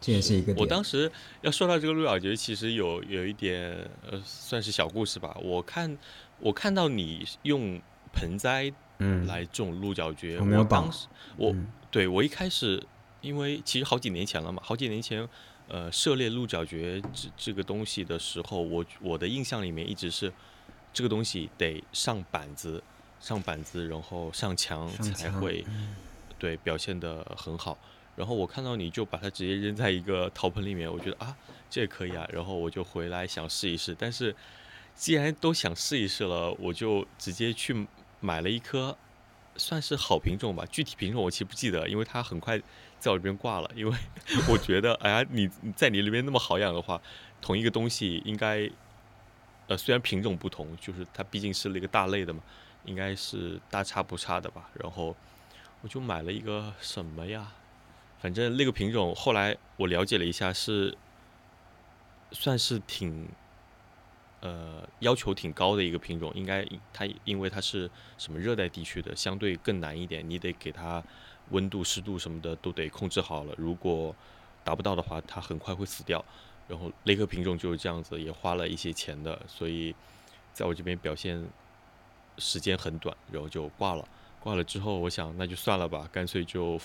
[0.00, 0.56] 这也是一个点。
[0.56, 1.10] 我当时
[1.42, 3.76] 要说到这个鹿角蕨，其实有有一点
[4.10, 5.36] 呃，算是小故事吧。
[5.42, 5.98] 我看
[6.38, 7.80] 我看到你用
[8.12, 12.80] 盆栽嗯，来种鹿角蕨，我没有当时我、嗯对我一开始，
[13.20, 15.28] 因为其实好几年前了嘛，好几年前，
[15.66, 20.32] 呃，涉猎鹿角蕨这这个东西的时候，我我的印象里面一直是
[20.92, 22.80] 这个东西得上板子，
[23.18, 25.64] 上板子，然后上墙上墙才会
[26.38, 27.76] 对表现的很好。
[28.20, 31.34] 然后我看到你就把它直接扔在一个陶盆里面，我觉得啊，
[31.70, 32.28] 这也可以啊。
[32.30, 34.36] 然后我就回来想试一试，但是
[34.94, 37.86] 既然都想试一试了，我就直接去
[38.20, 38.94] 买了一颗，
[39.56, 40.66] 算是好品种吧。
[40.70, 42.58] 具体品种我其实不记得，因为它很快
[42.98, 43.70] 在我这边挂了。
[43.74, 43.96] 因为
[44.46, 47.00] 我觉得，哎呀，你你在你那边那么好养的话，
[47.40, 48.70] 同一个东西应该，
[49.68, 52.42] 呃，虽然品种不同，就是它毕竟是那个大类的嘛，
[52.84, 54.68] 应该是大差不差的吧。
[54.74, 55.16] 然后
[55.80, 57.50] 我就买了一个什么呀？
[58.20, 60.96] 反正那个品种后来我了解了一下，是
[62.32, 63.28] 算是挺
[64.40, 71.02] 呃要求挺高的一个品种，应该它因为它是什么热带地区的，相对更难一点，你得给它
[71.48, 74.14] 温度、湿度什么的都得控制好了，如果
[74.62, 76.24] 达不到的话，它很快会死掉。
[76.68, 79.92] 然后那个品种就是这样子，也花了一些钱的，所以
[80.52, 81.44] 在我这边表现
[82.38, 84.06] 时间很短，然后就挂了。
[84.38, 86.80] 挂了之后，我想那就算了吧，干脆就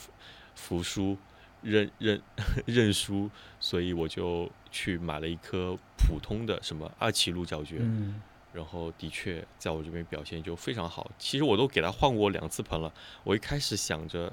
[0.55, 1.17] 服服输，
[1.61, 2.21] 认 认
[2.65, 8.21] 认输，所以我就去买了一颗普通的什么二歧鹿角蕨，嗯，
[8.53, 11.11] 然后的确在我这边表现就非常好。
[11.19, 12.91] 其实我都给它换过两次盆了。
[13.23, 14.31] 我一开始想着，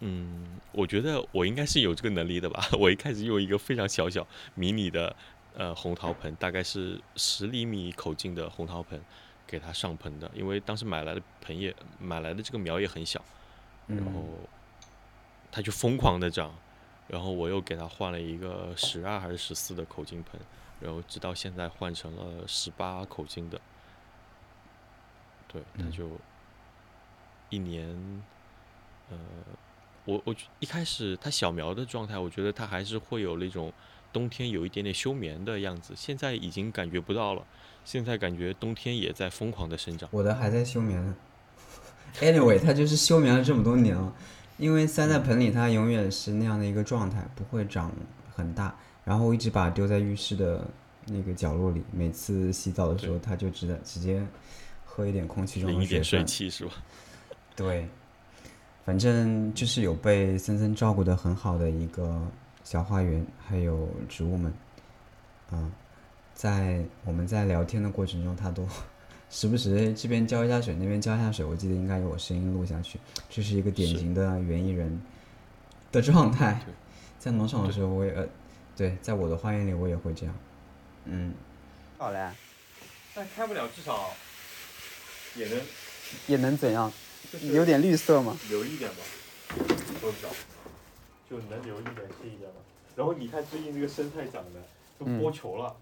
[0.00, 2.68] 嗯，我觉得我应该是有这个能力的吧。
[2.78, 5.14] 我一开始用一个非常小小迷你的
[5.54, 9.00] 呃红桃盆，大概是十厘米口径的红桃盆，
[9.46, 10.30] 给它上盆的。
[10.34, 13.24] 因为当时买来的盆也买来的这个苗也很小，
[13.86, 14.24] 然后
[15.50, 16.54] 它就疯狂的长。
[17.08, 20.40] 然后我又给它换了一个十二还是十四的口径盆，
[20.80, 23.60] 然后直到现在换成了十八口径的。
[25.46, 26.10] 对，它嗯就
[27.48, 27.86] 一年，
[29.08, 29.16] 呃，
[30.04, 33.72] 我我一开始它小苗的状态，我觉得它还是会有那种
[34.12, 37.46] 冬天有一点点休眠的样子，现在已经感觉不到了，
[37.84, 40.08] 现在感觉冬天也在疯狂的生长。
[40.10, 41.14] 我的还在休眠呢。
[42.18, 44.12] Anyway，它就是休眠了这么多年了，
[44.58, 47.92] 因为塞在盆里，它永远是那样的一个状态，不会长
[48.34, 48.74] 很大。
[49.04, 50.66] 然后我一直把它丢在浴室的
[51.06, 54.26] 那个角落里，每次洗澡的时候，它就直接直接
[54.84, 56.26] 喝一点空气中的水一点水分。
[56.26, 56.72] 汽是吧？
[57.54, 57.88] 对，
[58.84, 62.20] 反正就是有被森森照顾的很好的一个
[62.64, 64.52] 小花园，还有植物们，
[65.52, 65.70] 嗯，
[66.34, 68.66] 在我们在聊天的过程中，它都
[69.30, 75.00] 时不时这边浇一下水，那边浇一下水，我记得应该有我声音录下去，这是一个典型的园艺人
[75.90, 76.60] 的状态。
[77.18, 78.26] 在农场的时候，我也呃
[78.76, 80.34] 对，在我的花园里我也会这样。
[81.06, 81.34] 嗯，
[81.98, 82.30] 好嘞，
[83.14, 84.10] 但开不了，至少
[85.34, 85.60] 也能
[86.28, 86.92] 也能怎样？
[87.32, 88.38] 就是有点绿色嘛。
[88.48, 88.96] 留一点吧，
[90.00, 90.28] 多少
[91.28, 92.60] 就能留一点是一点吧。
[92.94, 94.60] 然后你看最近这个生态长的
[94.98, 95.74] 都嗯播球了，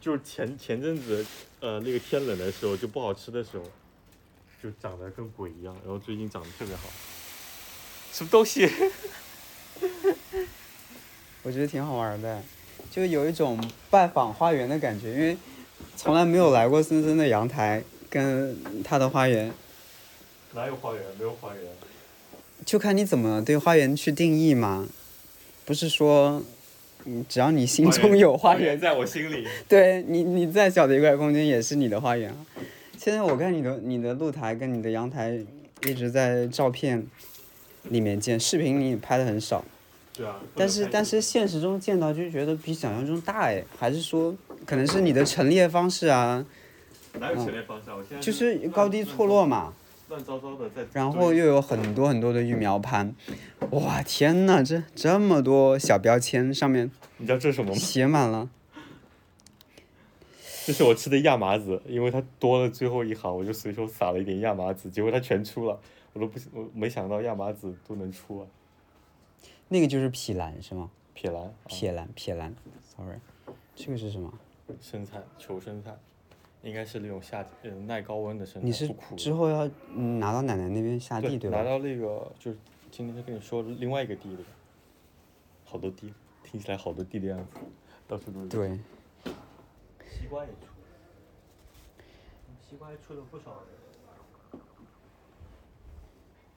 [0.00, 1.24] 就是前前阵子
[1.60, 3.64] 呃那个天冷的时候就不好吃的时候，
[4.62, 6.82] 就长得跟鬼一样，然后最近长得特别好。
[8.12, 8.68] 什么东西？
[11.42, 12.42] 我觉得挺好玩的，
[12.90, 13.58] 就有一种
[13.90, 15.36] 拜访花园的感觉，因为
[15.96, 19.52] 从来没有来过森森的阳台跟他的花园，
[20.54, 21.02] 哪有花园？
[21.18, 21.64] 没有花园。
[22.64, 24.86] 就看你怎么对花园去定义嘛。
[25.64, 26.44] 不是说，嗯，
[27.28, 29.46] 只要你心中有花园，在我心里。
[29.68, 32.36] 对你，你再小的一块空间也是你的花园啊。
[32.96, 35.38] 现在我看你的你的露台跟你的阳台
[35.86, 37.04] 一直在照片
[37.84, 39.64] 里面见，视频你拍的很少。
[40.16, 40.40] 对啊。
[40.54, 46.46] 但是但是现实中见到就觉得比想象中大哎，还是说可能是你的陈列方式啊，
[47.18, 47.96] 哪有陈列方式啊？
[47.96, 49.72] 我现在就是高低错落嘛，
[50.12, 50.86] 乱糟糟的在。
[50.92, 53.14] 然后又有很多很多的育苗盘，
[53.70, 57.78] 哇天呐，这这么多小标签上面你知道这是什么吗？
[57.78, 58.50] 写满了，
[60.66, 65.80] 这是我吃的亚麻籽，因为它多了最后一行，我就随手撒了一点亚麻籽，结果它全出了，
[66.12, 68.46] 我都不我没想到亚麻籽都能出啊！
[69.68, 70.90] 那个就是匹兰是吗？
[71.14, 72.54] 撇兰，啊撇兰撇兰
[72.96, 73.18] ，sorry，
[73.74, 74.32] 这个是什么？
[74.80, 75.94] 生菜，球生菜，
[76.62, 81.58] 应该是那种夏天呃耐高温的生菜，你是苦之后要嗯拿到奶奶那边下地对吧？
[81.58, 82.58] 拿到那个就是
[82.90, 84.44] 今天就跟你说的另外一个地里，
[85.64, 86.12] 好多地，
[86.44, 87.60] 听起来好多地的样子，
[88.06, 88.48] 到处都是。
[88.48, 88.78] 对，
[90.08, 90.66] 西瓜也出，
[92.68, 93.62] 西瓜还出了不少。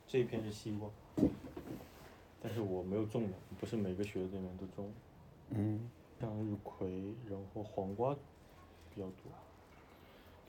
[0.07, 0.87] 这一片是西瓜，
[2.41, 4.91] 但是我没有种的，不是每个学里面都种。
[5.49, 5.89] 嗯，
[6.21, 6.87] 向日葵，
[7.27, 8.13] 然后黄瓜
[8.93, 9.44] 比较多，就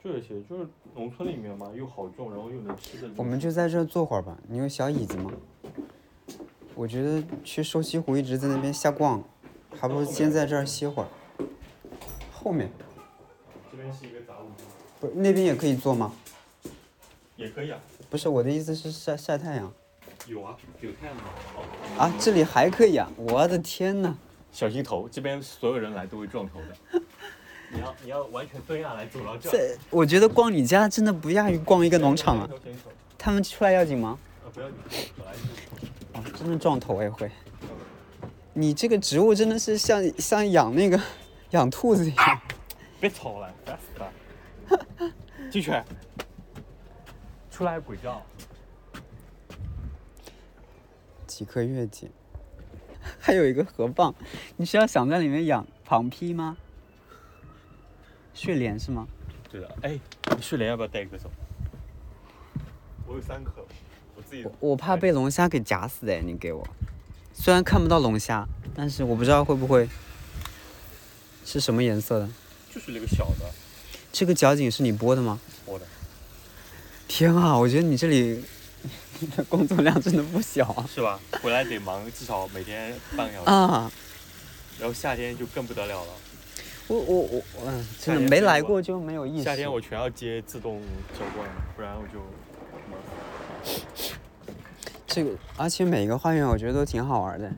[0.07, 3.09] 这些，就是农村里面嘛，又好种，然后又能吃的。
[3.17, 4.37] 我们就在这儿坐会儿吧。
[4.47, 5.31] 你有小椅子吗？
[6.75, 9.21] 我觉得去瘦西湖一直在那边瞎逛，
[9.77, 11.09] 还不如先在这儿歇会儿。
[12.31, 12.69] 后面
[13.71, 14.65] 这边是一个杂物间，
[15.01, 16.13] 不是那边也可以坐吗？
[17.35, 19.73] 也可以啊，不是我的意思是晒晒太阳
[20.27, 21.25] 有啊，有太阳能。
[21.25, 23.11] 哦，啊，这里还可以啊！
[23.15, 24.15] 我的天呐，
[24.51, 27.01] 小心头，这边所有人来都会撞头的。
[27.69, 29.49] 你要你要完全蹲下来走到这。
[29.49, 32.49] 这我觉得逛你家真的不亚于逛一个农场啊！
[33.17, 34.17] 他们出来要紧吗？
[34.43, 34.77] 啊不要紧
[35.17, 37.29] 本来就啊，真的撞头也会。
[38.53, 40.99] 你这个植物真的是像像养那个
[41.51, 42.41] 养兔子一样。
[42.99, 45.13] 别吵了，烦死了。
[45.51, 45.71] 进去。
[47.51, 48.21] 出来鬼叫。
[51.25, 52.09] 几颗月季，
[53.19, 54.13] 还有一个河蚌，
[54.55, 56.57] 你是要想在里面养旁披吗？
[58.37, 59.07] 睡莲是吗？
[59.51, 59.99] 对的，哎，
[60.35, 61.29] 你睡莲要不要带一个走？
[63.07, 63.65] 我有三颗，
[64.15, 66.65] 我自己我我怕被龙虾给夹死哎，你给我。
[67.33, 69.89] 虽然看不到龙虾，但是我不知道会不会
[71.45, 72.29] 是什么颜色的。
[72.73, 73.51] 就是那个小的，
[74.11, 75.39] 这个角颈是你播的吗？
[75.65, 75.85] 播的。
[77.07, 78.43] 天啊，我觉得你这里
[79.19, 80.87] 你 的工作量真的不小啊！
[80.93, 81.19] 是吧？
[81.41, 83.49] 回来得忙，至少每天半个小时。
[83.49, 83.91] 啊，
[84.79, 86.13] 然后夏天就更不得了了，
[86.87, 89.43] 我我我嗯，真夏天的没来过就没有意思。
[89.43, 90.81] 夏天我全要接自动
[91.13, 92.19] 浇灌，不然我就。
[95.05, 97.51] 这个，而且每个花园我觉得都挺好玩的。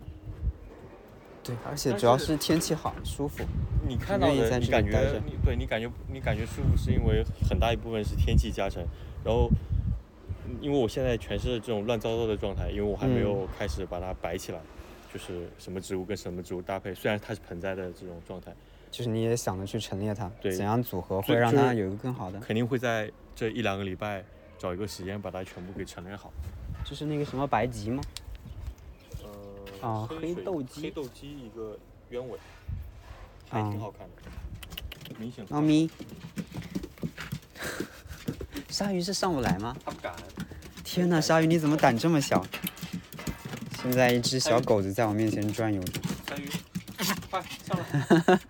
[1.44, 3.44] 对，而且主要是是天气好，舒服。
[3.88, 8.84] 你看到的，你感觉你对你感觉你感觉舒服，是因为很大一部分是天气加成，
[9.23, 9.50] 然后。
[10.62, 14.60] 因为我现在全是这种乱糟糟的状态，因为我还没有开始把它摆起来，
[15.13, 16.92] 就是什么植物跟什么植物搭配。
[16.96, 18.52] 虽然它是盆栽的这种状态，
[18.92, 22.40] 就是你也想着去陈列它，对怎样组合会让它有一个更好的。
[22.40, 24.23] 肯定会在这一两个礼拜
[24.58, 26.31] 找一个时间把它全部给陈列好。
[26.83, 28.02] 就是那个什么白吉吗？
[29.81, 31.77] 呃，啊黑水黑豆鸡黑豆鸡一个
[32.10, 32.37] 鸢尾，
[33.50, 34.15] 还挺好看的，
[35.19, 35.46] 明显。
[35.50, 35.90] 猫咪。
[38.69, 39.75] 鲨鱼是上不来吗？
[39.85, 40.13] 它不敢。
[40.83, 42.46] 天呐，鲨鱼你怎么胆这么小？
[43.81, 46.02] 现在一只小狗子在我面前转悠着。
[46.27, 46.50] 鲨鱼，
[47.29, 48.40] 快上来！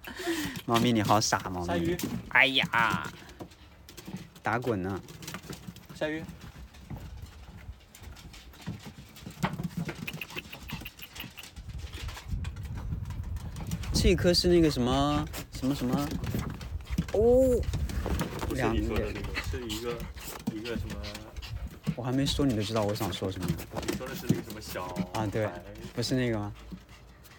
[0.69, 1.65] 猫咪你好傻，猫咪。
[1.65, 1.97] 鲨鱼，
[2.29, 3.11] 哎呀，
[4.43, 5.01] 打滚呢！
[5.95, 6.23] 鲨鱼。
[13.91, 16.07] 这一颗是那个什么什么什么？
[17.13, 17.59] 哦，
[18.47, 19.97] 不是两个你说的那个，是一个
[20.53, 20.95] 一个什么？
[21.95, 23.47] 我还没说你就知道我想说什么。
[23.87, 24.83] 你说的是那个什么小
[25.15, 25.49] 啊对
[25.95, 26.53] 不是那个吗？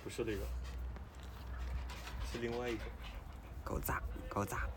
[0.02, 0.40] 不不是那个，
[2.32, 2.80] 是另外一个。
[4.30, 4.68] 狗杂，狗杂。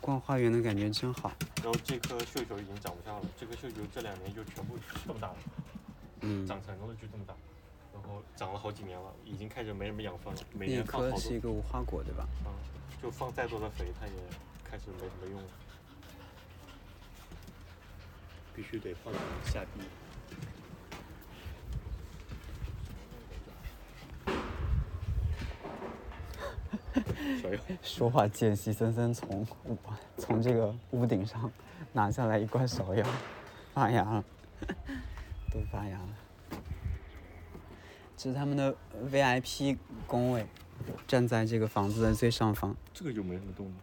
[0.00, 1.32] 逛花园的感觉真好。
[1.64, 5.36] 然后这棵绣球已经长不下了，这棵绣球这两年就全部这么大了，
[6.20, 7.34] 嗯，长成了就这么大，
[7.92, 12.28] 然后长了好几年了，已经开始没什么养分了，每年放好是一，个无花果对吧？
[12.44, 12.52] 嗯，
[13.02, 14.12] 就放再多的肥，它也
[14.62, 15.48] 开始没什么用了，
[18.54, 19.12] 必须得放
[19.46, 19.80] 下地。
[27.42, 29.76] 小优，说话间隙，森森从屋
[30.16, 31.50] 从这个屋顶上
[31.92, 33.04] 拿下来一罐芍药，
[33.74, 34.24] 发芽了，
[35.52, 36.08] 都发芽了。
[38.16, 38.74] 这是他们的
[39.10, 40.46] VIP 工位，
[41.06, 42.74] 站在这个房子的最上方。
[42.94, 43.74] 这个就没什么动静。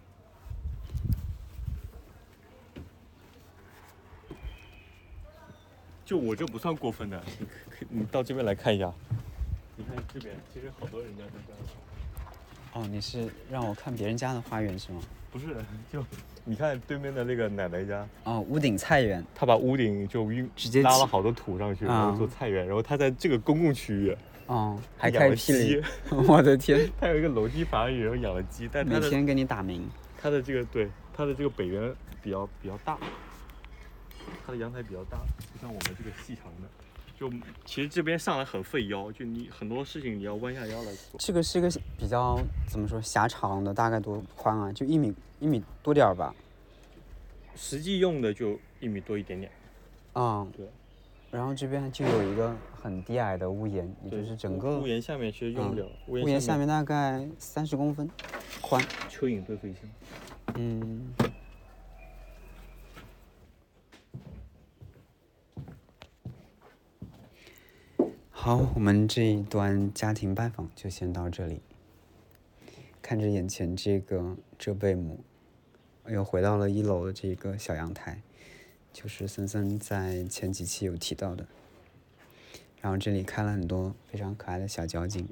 [6.05, 8.91] 就我这不算过分的，你可你到这边来看一下。
[9.75, 11.59] 你看这边，其实好多人家都这样。
[12.73, 15.01] 哦，你是让我看别人家的花园是吗？
[15.31, 15.47] 不是，
[15.91, 16.03] 就
[16.43, 19.23] 你看对面的那个奶奶家，哦，屋顶菜园。
[19.33, 24.15] 她把屋顶就运直接起拉了好多土上去，然啊后做菜园，然后她在这个公共区域
[24.47, 25.87] 哦，还养了鸡了，
[26.27, 26.89] 我的天！
[26.99, 29.87] 他有一个楼梯法语，然后养了鸡，但每天给你打鸣。
[30.21, 32.97] 他的这个对他的这个北园比较比较大，
[34.45, 35.17] 他的阳台比较大，
[35.53, 36.67] 不像我们这个细长的。
[37.23, 37.31] 就
[37.63, 41.17] 其实这边上来很费腰，就你很多事情你要弯下腰来做。
[41.17, 44.73] 这个是一个比较怎么说狭长的，大概多宽啊？
[44.73, 46.35] 就一米一米多点儿吧。
[47.55, 49.49] 实际用的就一米多一点点。
[50.11, 50.67] 啊、对。
[51.31, 58.09] 然后这边就有一个很低矮的屋檐，也就是整个屋檐下面其实用不了，屋檐下面大概三十公分
[58.61, 58.83] 宽。
[59.09, 59.89] 蚯蚓最费心。
[60.55, 61.07] 嗯，
[68.45, 71.61] 好，我们这一段家庭拜访就先到这里。
[73.01, 75.23] 看着眼前这个遮贝母，
[76.09, 78.21] 又回到了一楼的这个小阳台，
[78.91, 81.47] 就是森森在前几期有提到的。
[82.81, 85.25] 然后这里开了很多非常可爱的小交警，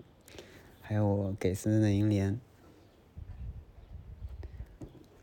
[0.79, 2.39] 还有我给森森的银莲。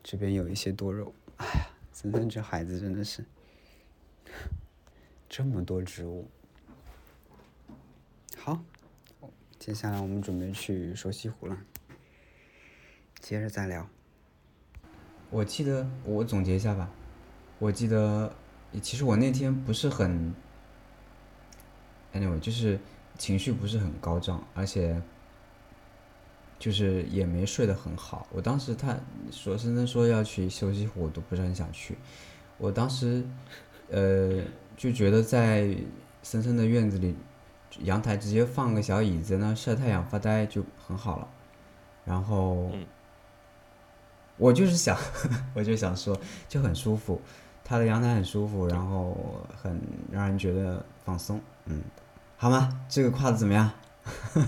[0.02, 3.24] 这边有一些多肉，哎呀，森森这孩子真的是
[5.26, 6.28] 这么多植物。
[8.40, 8.62] 好，
[9.58, 11.58] 接下来我们准备去瘦西湖了，
[13.20, 13.86] 接着再聊。
[15.28, 16.88] 我记得我总结一下吧，
[17.58, 18.32] 我记得
[18.80, 20.32] 其实我那天不是很
[22.14, 22.78] ，anyway，就是
[23.18, 25.02] 情绪不是很高涨，而且
[26.58, 28.26] 就是也没睡得很好。
[28.32, 28.98] 我当时他
[29.32, 31.98] 说森森说要去休息湖，我都不是很想去。
[32.56, 33.22] 我当时
[33.90, 34.42] 呃
[34.76, 35.76] 就觉得在
[36.22, 37.14] 森森的院子里，
[37.82, 41.28] 阳台直接放个小椅子，那晒太阳发呆就很好了。
[42.04, 42.70] 然后。
[42.72, 42.86] 嗯
[44.40, 44.96] 我就是想，
[45.52, 46.16] 我就想说，
[46.48, 47.20] 就很舒服，
[47.64, 49.76] 它的阳台很舒服，然后很
[50.12, 51.82] 让人觉得放松，嗯，
[52.36, 52.80] 好吗？
[52.88, 53.68] 这个跨的怎么样？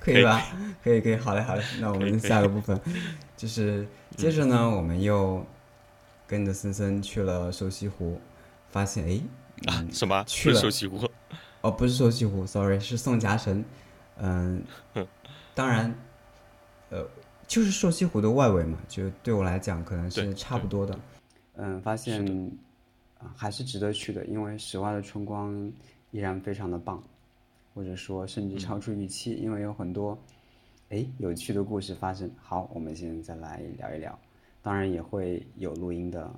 [0.00, 0.42] 可以吧？
[0.84, 1.64] 可以，可以，好嘞，好嘞。
[1.80, 2.78] 那我们下个部分
[3.34, 5.42] 就是接着呢，我们又
[6.26, 8.20] 跟着森森去了瘦西湖，
[8.68, 9.18] 发现哎，
[9.66, 10.24] 啊，什么？
[10.26, 11.08] 去了瘦西湖？
[11.60, 13.64] 哦，不是瘦西湖，sorry，是宋家城。
[14.18, 14.62] 嗯，
[15.54, 15.94] 当然，
[16.90, 17.06] 呃，
[17.46, 20.98] 就是瘦西湖的外围嘛，就对我来讲可能是差不多的。
[21.54, 22.24] 嗯，发现
[23.18, 25.72] 啊还是值得去的，因为室外的春光
[26.10, 27.02] 依然非常的棒，
[27.74, 30.18] 或者说甚至超出预期，因为有很多
[30.90, 32.30] 哎有趣的故事发生。
[32.40, 34.18] 好，我们现在来聊一聊，
[34.62, 36.30] 当然也会有录音的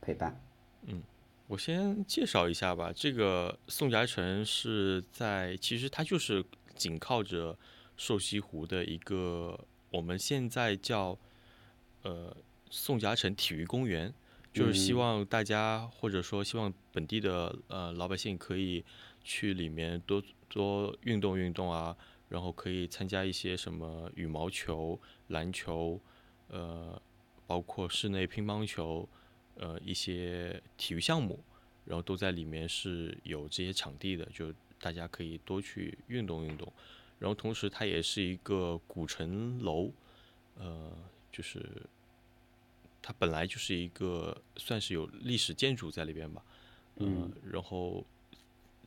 [0.00, 0.34] 陪伴。
[1.46, 6.42] 我先介绍一下吧，这个宋家城是在，其实它就是
[6.74, 7.56] 紧靠着
[7.98, 9.58] 瘦西湖的一个，
[9.90, 11.18] 我们现在叫
[12.02, 12.34] 呃
[12.70, 14.12] 宋家城体育公园，
[14.54, 18.82] 就是希嗯望大家或者说希望本地的呃老百姓可以
[19.22, 21.94] 去里面多多运动运动啊，
[22.30, 26.00] 然后可以参加一些什么羽毛球、篮球，
[26.48, 27.00] 呃，
[27.46, 29.06] 包括室内乒乓球。
[29.56, 31.38] 呃一些体育项目，
[31.84, 36.72] 然后都在里面是有这些场地的，就大家可以多去运动运动。
[37.18, 39.90] 然后同时它也是一个古城楼，
[40.58, 40.92] 呃，
[41.30, 41.64] 就是
[43.00, 46.42] 它本来就是一个算是有历史建筑在里边吧，
[46.96, 48.04] 嗯、然后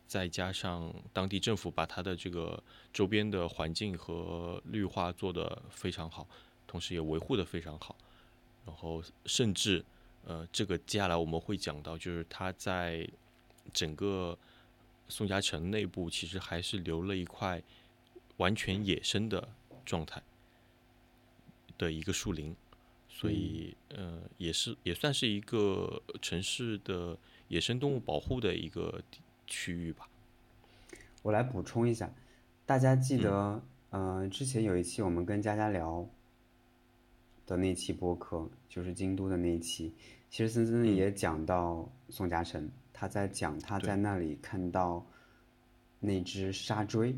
[0.06, 2.62] 再加上当地政府把它的这个
[2.92, 6.28] 周边的环境和绿化做得非常好，
[6.68, 7.96] 同时也维护得非常好，
[8.66, 9.84] 然后甚至。
[10.28, 13.08] 呃，这个接下来我们会讲到，就是它在
[13.72, 14.38] 整个
[15.08, 17.64] 宋家城内部其实还是留了一块
[18.36, 19.48] 完全野生的
[19.86, 20.22] 状态
[21.78, 22.54] 的一个树林，
[23.08, 27.18] 所以呃，也是也算是一个城市的
[27.48, 29.02] 野生动物保护的一个
[29.46, 30.10] 区域吧。
[31.24, 32.14] 我来补充一下，
[32.66, 36.06] 大家记得，呃，之前有一期我们跟佳佳聊
[37.46, 39.94] 的那期播客，就是京都的那一期，
[40.30, 45.06] 其实森森也讲到宋家城，他在讲他在那里看到
[46.00, 47.16] 那只沙锥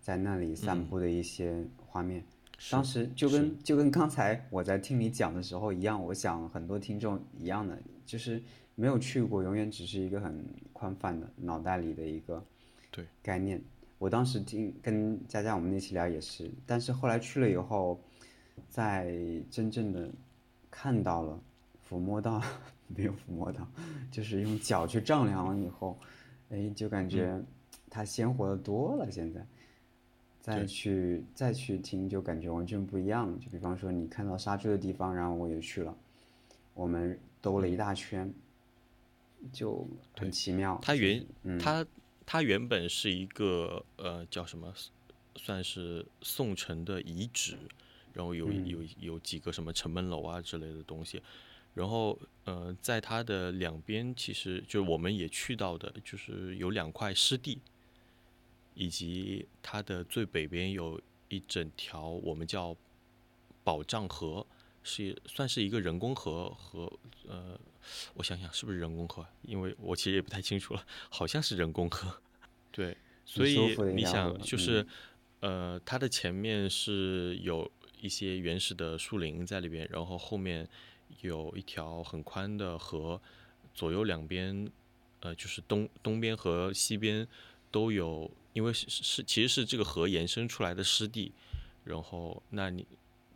[0.00, 2.22] 在那里散步的一些画面。
[2.70, 8.42] 当时就跟就跟刚才我在听你讲的时候一样，我想很多听众一样的，就是
[8.74, 10.44] 没有去过，永远只是一个很
[10.74, 12.44] 宽泛的脑袋里的一个
[12.90, 13.06] 对。
[13.22, 13.58] 概念。
[13.96, 17.98] 我当时听跟佳佳我们那期聊也是，但是后来去了以后，
[18.68, 19.14] 在
[19.50, 20.10] 真正的
[20.70, 21.38] 看到了、
[21.90, 22.40] 抚摸到，
[22.86, 23.66] 没有抚摸到，
[24.12, 25.98] 就是用脚去丈量了以后，
[26.50, 27.42] 哎，就感觉
[27.90, 29.10] 它鲜活的多了。
[29.10, 29.44] 现在。
[30.42, 33.38] 再去再去听，就感觉完全不一样。
[33.38, 35.94] 就比方说，你看到沙丘的地方，然后我也去了，
[36.72, 38.32] 我们兜了一大圈，
[39.52, 39.86] 就
[40.16, 40.78] 很奇妙。
[40.80, 41.26] 它原
[41.58, 41.86] 它
[42.24, 44.72] 它原本是一个呃叫什么，
[45.36, 47.58] 算是宋城的遗址，
[48.14, 51.22] 然后有有有几个什么城门楼啊之类的东西，
[51.74, 57.60] 然后呃在它的两边，其实就我们也去到的，就是有两块湿地。
[58.72, 60.98] 以及它的最北边有
[61.28, 62.74] 一整条我们叫
[63.62, 64.46] 保障河，
[64.82, 66.90] 是算是一个人工河和
[67.28, 67.60] 呃，
[68.14, 69.26] 我想想是不是人工河？
[69.42, 72.22] 因为我其实也不太清楚了，好像是人工河。
[72.72, 72.96] 对，
[73.26, 73.58] 所以
[73.92, 74.86] 你想就是
[75.40, 80.66] 呃，它的前面是有一些原始的树林在里边，然后后面
[81.20, 83.20] 有一条很宽的河，
[83.74, 84.70] 左右两边
[85.20, 87.26] 呃就是东东边和西边
[87.70, 88.30] 都有。
[88.52, 91.30] 因为是是其实是这个河延伸出来的湿地，
[91.84, 92.84] 然后那你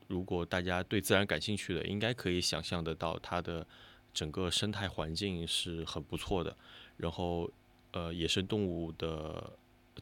[0.09, 3.65] 如果大家对自然感兴趣的，应该可以想象得到它的
[4.13, 6.57] 整个生态环境是很不错的，
[6.97, 7.49] 然后
[7.93, 9.53] 呃野生动物的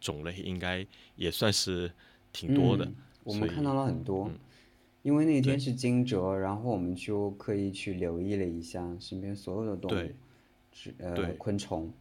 [0.00, 1.92] 种类应该也算是
[2.32, 2.90] 挺多的。
[3.22, 4.30] 我们看到了很多，
[5.02, 10.10] 因为那天是惊蛰，然后我们就刻意去留意了一下身边所有的动物，
[10.72, 11.92] 是呃昆虫。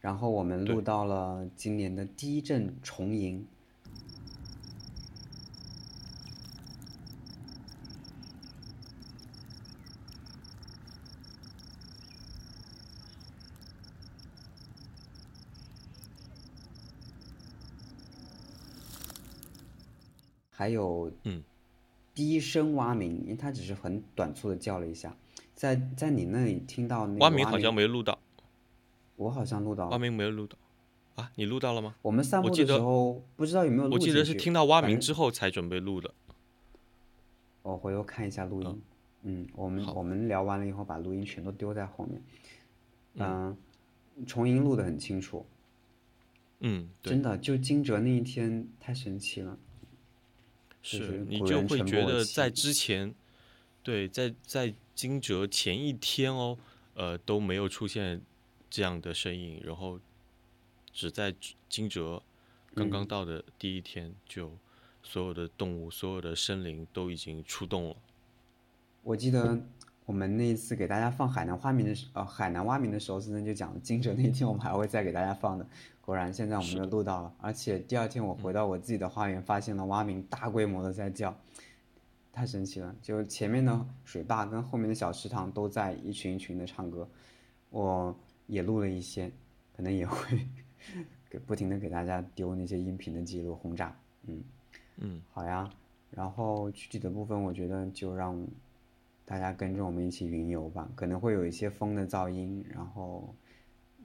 [0.00, 3.42] 然后我们录到了今年的第一阵虫蝇，
[20.50, 21.42] 还有嗯，
[22.20, 25.16] 低声蛙鸣，因为他只是很短促的叫了一下，
[25.54, 28.18] 在在你那里听到那蛙鸣好像没录到。
[29.16, 30.58] 我好像录到了，蛙鸣没有录到，
[31.14, 31.94] 啊，你录到了吗？
[32.02, 36.12] 我们散步的时候不知道有没有录我记得是听到蛙鸣之后才准备录的。
[37.62, 38.82] 我回头看一下录音。
[39.22, 42.22] 嗯，我们我们聊完了以后把录音全都丢在后面。
[43.14, 43.56] 嗯，
[44.26, 45.46] 重音录的很清楚。
[46.58, 49.58] 嗯，真的，就惊蛰那一天太神奇了。
[50.82, 53.14] 是你就会觉得在之前，
[53.82, 56.58] 对，在在惊蛰前一天哦，
[56.94, 58.22] 呃都没有出现。
[58.72, 59.98] 这样的身影，然后
[60.92, 61.34] 只在
[61.68, 62.22] 惊蛰
[62.72, 64.56] 刚刚到的第一天，就
[65.02, 67.96] 所有的动物、所有的生灵都已经出动了。
[69.02, 69.60] 我记得
[70.10, 75.64] 我们那一次给大家放海南花名的时，呃，海南蛙鸣的时候，森森就讲惊蛰那天我们还会再给大家放的。
[76.00, 81.32] 果然，现在我们就录到了，而且第二天我回到我自己的花园，发现了蛙鸣大规模的在叫，
[82.32, 82.92] 太神奇了！
[83.00, 87.08] 就前面的水坝跟后面的小池塘都在一群一群的唱歌，
[87.70, 88.16] 我。
[88.48, 89.30] 也录了一些，
[89.76, 90.40] 可能也会
[91.28, 93.96] 给不停的给大家丢那些音频的记录轰炸，
[94.26, 94.42] 嗯
[94.96, 95.70] 嗯，好呀，
[96.10, 98.44] 然后具体的部分我觉得就让
[99.30, 103.32] 大家跟着我们一起云游吧，可能会有一些风的噪音，然后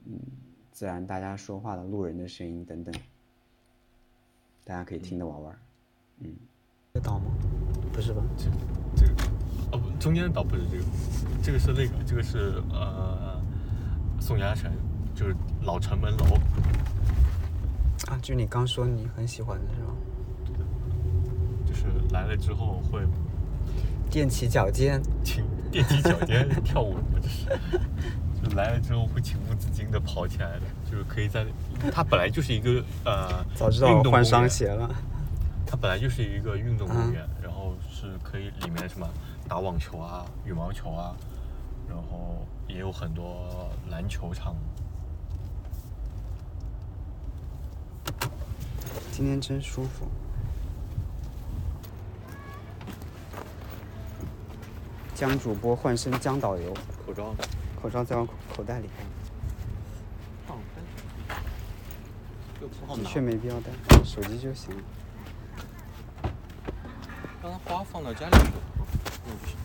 [0.04, 0.16] 嗯，
[0.70, 2.94] 自然大家说话的路人的声音等等，
[4.64, 5.58] 大家可以听着玩玩，
[6.20, 6.32] 嗯，
[6.94, 7.24] 这岛吗？
[7.92, 8.22] 不是吧？
[8.36, 8.44] 这
[8.94, 9.14] 这个
[9.72, 10.84] 哦不，中间的岛不是这个，
[11.42, 13.44] 这个是那个，这个是呃。
[14.18, 14.72] 宋家城
[15.14, 16.24] 就是老城门楼
[18.08, 19.94] 啊，就你刚说你很喜欢的是吗？
[21.66, 23.02] 就是来了之后会
[24.10, 27.46] 踮起脚尖，情踮起脚尖跳舞，就是，
[28.42, 31.44] 就来了之后会情不自禁的跑起来的，就是可以在
[31.92, 34.88] 它本来就是一个呃，早知道换双鞋了。
[35.66, 39.08] 它本来就是一个运动公园，然后是可以里面什么
[39.48, 41.14] 打网球啊、羽毛球啊。
[41.88, 44.56] 然后也有很多篮球场。
[49.12, 50.08] 今天真舒服。
[55.16, 56.74] 江主播换身江导游，
[57.06, 57.38] 口罩呢？
[57.80, 58.90] 口罩在我口口袋里，
[60.46, 60.58] 放
[62.60, 63.70] 又不好拿的确，没必要带，
[64.04, 64.82] 手机就行了。
[67.42, 68.44] 让它花放到家里去。
[69.26, 69.56] 嗯，不行。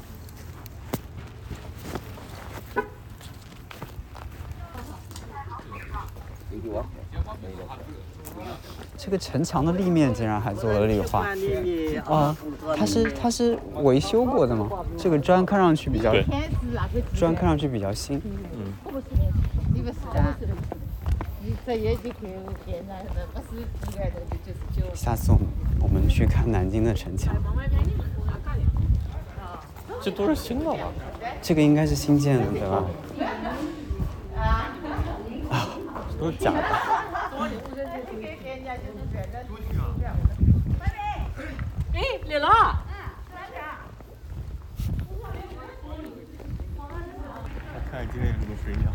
[8.97, 11.25] 这个城墙的立面竟然还做了绿化，
[12.05, 12.37] 啊，
[12.77, 14.69] 它是它是维修过的吗？
[14.95, 16.23] 这个砖看上去比较对
[17.15, 18.21] 砖看上去比较新，
[18.53, 18.71] 嗯。
[24.93, 25.47] 下次我们
[25.81, 27.35] 我们去看南京的城墙，
[29.99, 30.77] 这都是新的吧？
[31.41, 32.83] 这个应该是新建的对吧？
[35.49, 35.69] 啊
[36.19, 37.00] 都是假的。
[42.31, 42.79] 哎，来了。
[47.73, 48.89] 看看今天有什么水鸟。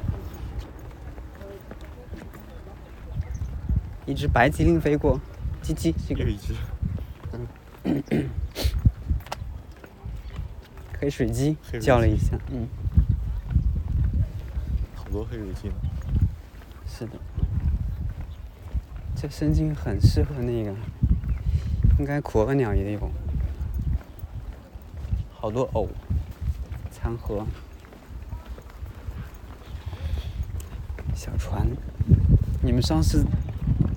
[4.07, 5.21] 一只白吉令飞过，
[5.63, 6.55] 叽叽，这个有一只。
[10.99, 12.67] 黑水鸡黑水鸡叫了一下，嗯，
[14.95, 15.75] 好多黑水鸡呢。
[16.87, 17.13] 是的，
[19.15, 20.75] 这生境很适合那个，
[21.99, 23.11] 应该苦鹅鸟也有，
[25.39, 25.87] 好多藕，
[26.91, 27.45] 残荷，
[31.15, 31.67] 小船，
[32.63, 33.25] 你们上次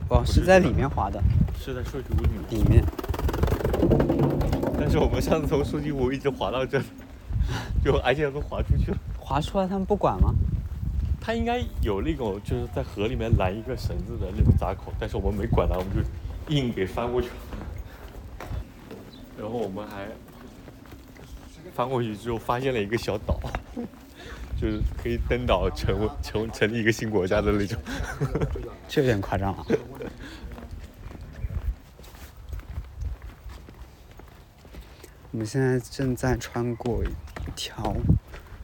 [0.10, 1.24] 哦是在里面划的，
[1.58, 2.84] 是在数据屋里面，里面
[4.78, 6.80] 但是我们上次从数据屋一直滑到这，
[7.84, 8.98] 就而且都滑出去了。
[9.18, 10.34] 划出来他们不管吗？
[11.22, 17.34] 他应该有那种就是在河里面拦一个绳子的那种闸口，但是我们没管它，我们就硬给翻过去了。
[19.38, 20.08] 然后我们还
[21.74, 23.40] 翻过去之后发现了一个小岛，
[24.60, 27.82] 就是可以登岛成为成成立一个新国家的那种。
[28.88, 29.66] 这有点夸张啊。
[35.32, 37.10] 我们现在正在穿过一
[37.56, 37.96] 条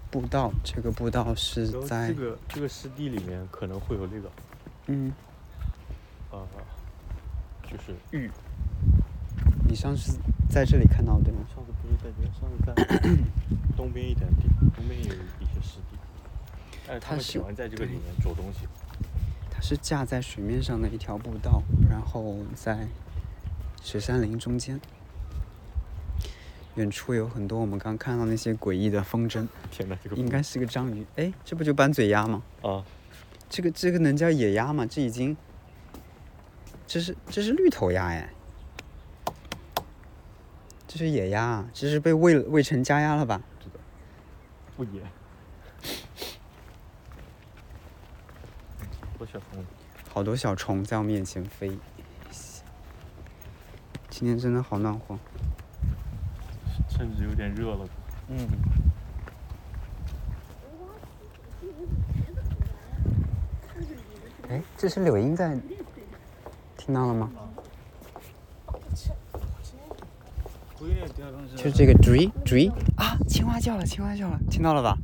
[0.09, 4.31] 步道，这个步道是在这个这个湿地里面可能会有那个
[4.87, 5.13] 嗯，
[6.31, 6.45] 呃，
[7.63, 8.31] 就是玉。
[9.67, 10.17] 你上次
[10.49, 11.39] 在这里看到对吗？
[11.53, 12.73] 上次不是在这，上次在
[13.75, 15.97] 东边一点地方，东边也有一些湿地。
[16.87, 18.67] 但是他它是们喜欢在这个里面做东西。
[19.51, 22.87] 它是架在水面上的一条步道，然后在
[23.81, 24.79] 雪山林中间。
[26.75, 31.05] 远处有很多我们刚看到那些诡异的风筝，天哪，这个应该是个章鱼。
[31.15, 32.43] 哎，这不就斑嘴鸭吗？
[32.61, 32.83] 啊，
[33.49, 34.85] 这个这个能叫野鸭吗？
[34.85, 35.37] 这已经，
[36.85, 38.29] 这是这是绿头鸭哎，
[40.95, 43.41] 这是野鸭啊，这是被喂喂成家鸭了吧？
[44.77, 45.01] 不野。
[49.17, 49.65] 多小虫，
[50.13, 51.77] 好多小虫在我面前飞。
[54.09, 55.19] 今天真的好暖和。
[56.89, 57.85] 甚至有点热了。
[58.29, 58.47] 嗯。
[64.47, 65.59] 哎，这是柳莺在，
[66.77, 67.29] 听到了吗？
[71.55, 74.97] 就是这个 dree dree 啊，青蛙叫了，青蛙叫了，听到了吧？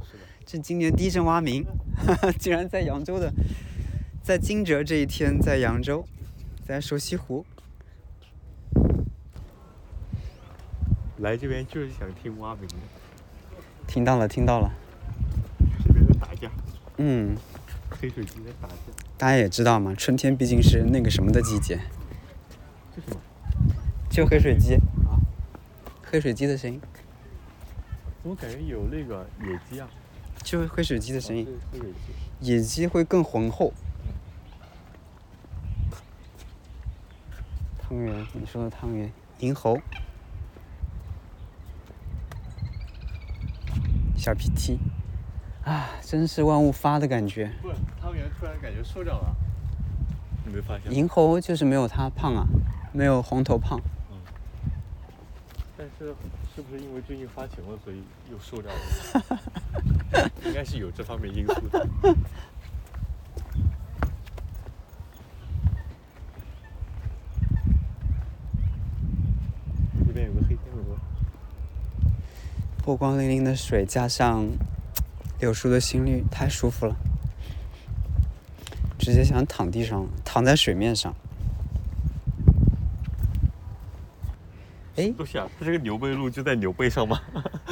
[0.45, 1.65] 这今年第一声蛙鸣，
[2.37, 3.31] 竟然在扬州的，
[4.21, 6.05] 在惊蛰这一天，在扬州，
[6.65, 7.45] 在瘦西湖。
[11.17, 12.75] 来这边就是想听蛙鸣的，
[13.87, 14.71] 听到了，听到了。
[15.85, 16.51] 这边在打架，
[16.97, 17.35] 嗯，
[17.89, 18.75] 黑水鸡在打架。
[19.17, 21.79] 大家也知道嘛，春天毕竟是那个什么的季节，
[22.95, 23.21] 这什么？
[24.09, 24.81] 就黑水鸡啊，
[26.11, 26.81] 黑水鸡的声音，
[28.21, 29.87] 怎么感觉有那个野鸡啊？
[30.43, 31.47] 就是黑水鸡的声音。
[32.41, 33.71] 野鸡会更浑厚。
[37.81, 39.09] 汤圆，你说的汤圆，
[39.39, 39.79] 银猴，
[44.17, 44.77] 小皮踢，
[45.63, 47.49] 啊，真是万物发的感觉。
[47.61, 47.69] 不，
[48.01, 49.33] 汤圆突然感觉瘦掉了，
[50.45, 50.93] 你没发现？
[50.93, 52.45] 银猴就是没有它胖啊，
[52.91, 53.79] 没有红头胖。
[56.03, 56.15] 但是
[56.55, 60.31] 是不是因为最近发情了，所以又瘦掉了？
[60.43, 61.87] 应该是有这方面因素的。
[70.07, 70.97] 这边有个黑天鹅，
[72.83, 74.43] 波光粼粼的水，加上
[75.39, 76.95] 柳树的新绿太舒服了，
[78.97, 81.15] 直接想躺地上，躺在水面上。
[84.97, 87.19] 哎，陆夏，它这个牛背鹿就在牛背上吗？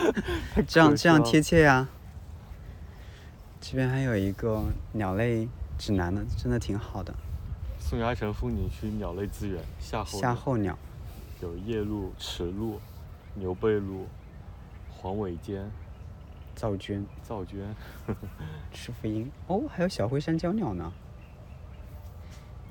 [0.67, 1.57] 这样这样贴切。
[1.57, 1.87] 切呀。
[3.61, 4.63] 这边还有一个
[4.93, 5.47] 鸟类
[5.77, 7.13] 指南呢，真的挺好的。
[7.77, 10.77] 宋崖城风景区鸟类资源夏候夏候鸟，
[11.41, 12.79] 有夜鹭、池鹭、
[13.35, 14.05] 牛背鹭、
[14.89, 15.69] 黄尾尖、
[16.57, 17.75] 噪鹃、噪鹃。
[18.71, 20.93] 赤腹鹰，哦，还有小灰山椒鸟呢。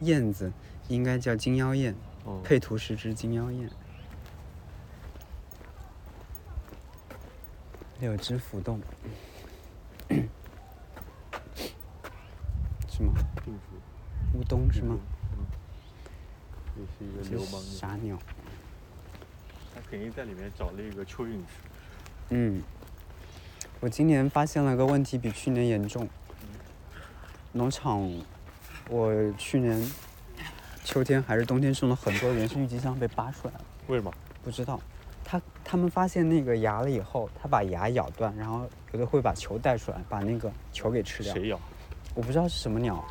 [0.00, 0.50] 燕子
[0.88, 1.94] 应该叫金腰燕，
[2.24, 3.68] 哦，配图是只金腰燕。
[8.00, 8.80] 柳枝浮动，
[12.88, 13.12] 是吗？
[14.34, 14.96] 乌冬是吗？
[15.36, 15.44] 嗯，
[16.76, 17.60] 也是一个流氓
[18.02, 18.16] 鸟？
[19.74, 21.46] 他肯定在里面找了一个蚯蚓吃。
[22.30, 22.62] 嗯，
[23.80, 26.08] 我今年发现了个问题，比去年严重。
[27.52, 28.08] 农场，
[28.88, 29.90] 我去年
[30.84, 34.12] 秋天还是冬天种了很多原生郁金香被扒出来了，为什么？
[34.44, 34.80] 不知道。
[35.68, 41.32] 他他们发现那个牙了以后，他把牙咬断，然后有的会把球带出来，把那个球给吃掉。
[41.34, 41.60] 谁咬？
[42.14, 43.04] 我不知道是什么鸟，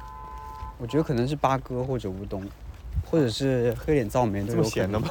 [0.80, 2.44] 我觉得可能是八哥或者乌冬，
[3.06, 4.94] 或者是黑脸噪梅都有可能。
[4.94, 5.08] 的吗？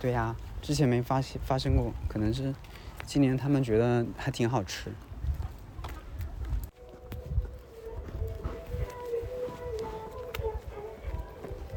[0.00, 2.52] 对呀、之前没发现发生过，可能是
[3.06, 4.90] 今年他们觉得还挺好吃。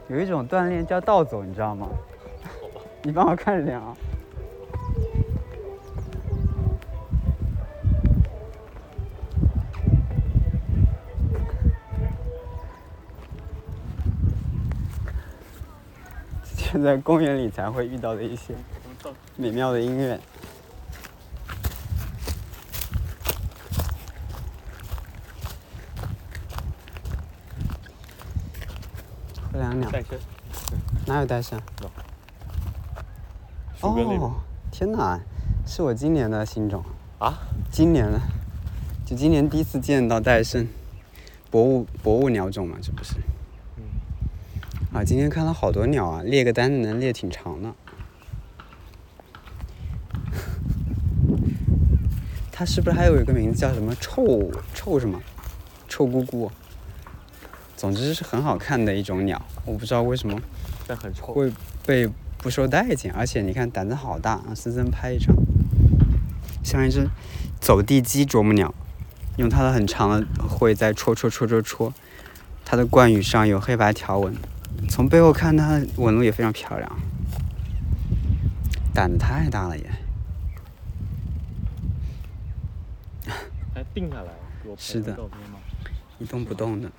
[0.10, 1.88] 有一种锻炼叫倒走，你知道吗？
[3.04, 3.96] 你帮我看着点啊。
[16.82, 18.54] 在公园里才会遇到的一些
[19.36, 20.20] 美妙的音乐。
[29.52, 29.90] 这两鸟。
[31.06, 31.60] 哪有带上？
[33.80, 34.36] 树根那边哦，
[34.72, 35.20] 天哪，
[35.66, 36.84] 是我今年的新种，
[37.18, 37.34] 啊？
[37.72, 38.20] 今年的，
[39.06, 40.68] 就今年第一次见到戴胜，
[41.50, 43.16] 博物博物鸟种嘛，这不是？
[44.92, 44.98] 嗯。
[44.98, 47.72] 啊，今天看了好多鸟啊，列个单子能列挺长的。
[52.52, 55.22] 它是不是还有一个名字叫什么臭臭什么？
[55.88, 56.52] 臭姑姑。
[57.78, 60.38] 总之是很好看的一种鸟，我不知道为什么
[60.86, 61.34] 但很臭。
[61.34, 61.50] 会
[61.86, 65.34] 被不受待见，而且你看胆子好大，啊森森拍一张，
[66.62, 67.08] 像一只
[67.62, 68.76] 走地鸡啄木鸟，
[69.38, 71.94] 用它的很长的喙在戳戳戳戳戳，
[72.66, 74.36] 它的冠羽上有黑白条纹，
[74.90, 77.00] 从背后看它的纹路也非常漂亮，
[78.94, 79.90] 胆子太大了也。
[83.74, 85.18] 还定下来给我是的？
[86.18, 86.92] 一动不动的。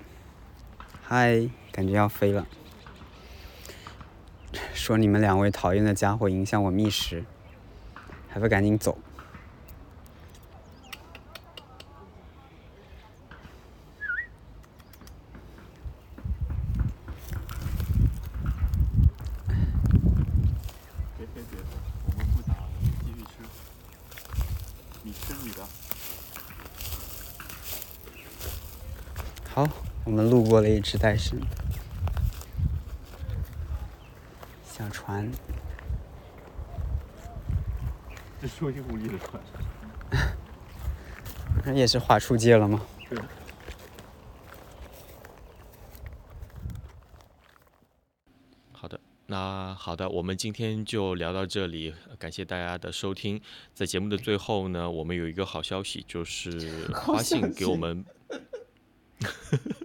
[1.03, 2.47] 嗨，感觉要飞了。
[4.73, 7.25] 说你们两位讨厌的家伙影响我觅食，
[8.29, 8.99] 还不赶紧走？
[21.19, 21.61] 别别别，
[22.07, 23.33] 我们不打，我们继续吃。
[25.03, 25.63] 你吃你的。
[29.53, 29.69] 好，
[30.05, 30.11] 我
[30.81, 31.39] 们路过了一只袋参，
[34.65, 35.31] 小船，
[38.41, 39.43] 这是用力的船。
[41.65, 42.81] 那也是划出界了吗？
[43.09, 43.19] 对。
[48.73, 53.41] 好的，那好的，我们今天就聊到这里，感谢大家的收听。
[53.75, 58.05] 在节目的最后呢，我们有一个好消息，就是好花信给我们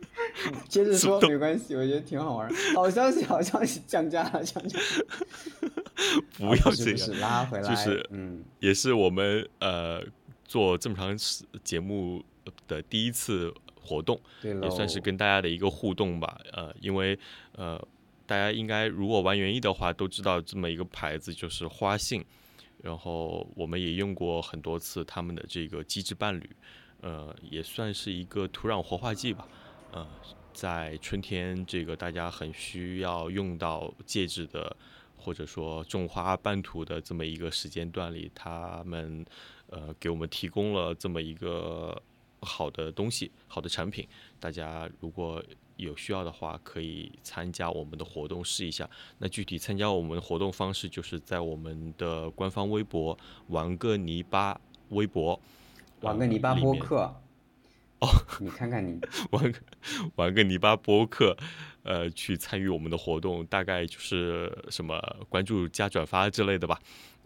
[0.69, 2.51] 接着说没关系，我觉得挺好玩。
[2.75, 4.79] 好消息，好消息，降价了，降价。
[6.37, 10.03] 不要这样，拉回来，就是嗯，也是我们呃
[10.45, 12.23] 做这么长时节目
[12.67, 16.39] 的第一次活动，对，也算是跟大家的一个互动吧。
[16.51, 17.17] 呃，因为
[17.55, 17.81] 呃，
[18.25, 22.23] 大家应该如果玩园艺的话，都知道这么一个牌子就是花信，
[22.81, 26.49] 然后我们也用过很多次他们的这个机制伴侣，
[27.01, 29.47] 呃，也算是一个土壤活化剂吧。
[29.95, 30.07] 呃，
[30.53, 34.75] 在春天这个大家很需要用到介质的。
[35.17, 39.25] 或者说种花拌土的这么一个时间段里，他们
[39.71, 41.99] 呃给我们提供了这么一个
[42.41, 44.07] 好的东西、好的产品。
[44.39, 45.43] 大家如果
[45.77, 48.87] 有需要的话，可以参加我们的活动试一下。
[49.17, 53.17] 那具体参加我们的活动方式，就是在我们的官方微博
[53.49, 55.41] “玩个泥巴”微博，
[56.01, 57.11] 玩个泥巴播客，
[57.99, 58.07] 哦，
[58.39, 58.99] 你看看你，
[59.31, 59.59] 玩个
[60.15, 61.35] 玩个泥巴播客，
[61.83, 66.79] 呃，去参与我们的活动，大概就是什么关注加转发之类的吧，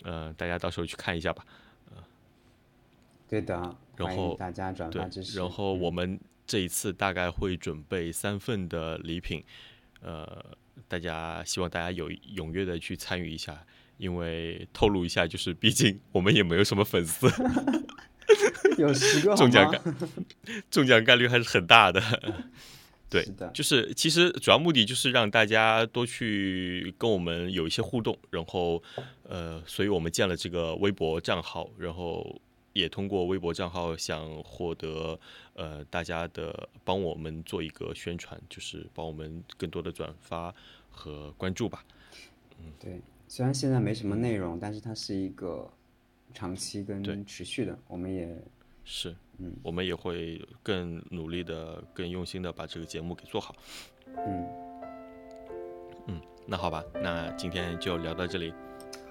[0.03, 1.45] 呃，大家到时候去看一下吧。
[3.27, 5.37] 对的，然后大家转发支，持。
[5.37, 9.43] 然后我嗯们这一次大概会准备三份的礼品，
[10.01, 10.43] 呃，
[10.87, 13.63] 大家希望大家有踊跃的去参与一下，
[13.97, 17.27] 因为透露一下，就是毕竟我们也没有什么粉丝，
[18.77, 19.93] 有十个中奖吗概
[20.69, 22.01] 中奖概率还是很大的。
[23.09, 28.83] 对是，就是其实主要目的就是让大家多去跟我们有一些互动，然后
[29.23, 32.39] 呃，所以我们建了这个微博账号，然后
[32.73, 35.19] 也通过微博账号想获得
[35.55, 40.53] 呃大家的帮我们做一个宣传，就是帮我们更多的转发
[40.91, 41.83] 和关注吧。
[42.59, 45.67] 嗯对，虽然现在没什么内容，但是它是一个
[46.33, 48.27] 长期跟持续的，我们也
[48.83, 53.55] 是，嗯我们也会更努力的、更用心的把这个节目给做好。
[54.15, 54.47] 嗯
[56.07, 58.53] 嗯，那好吧，那今天就聊到这里。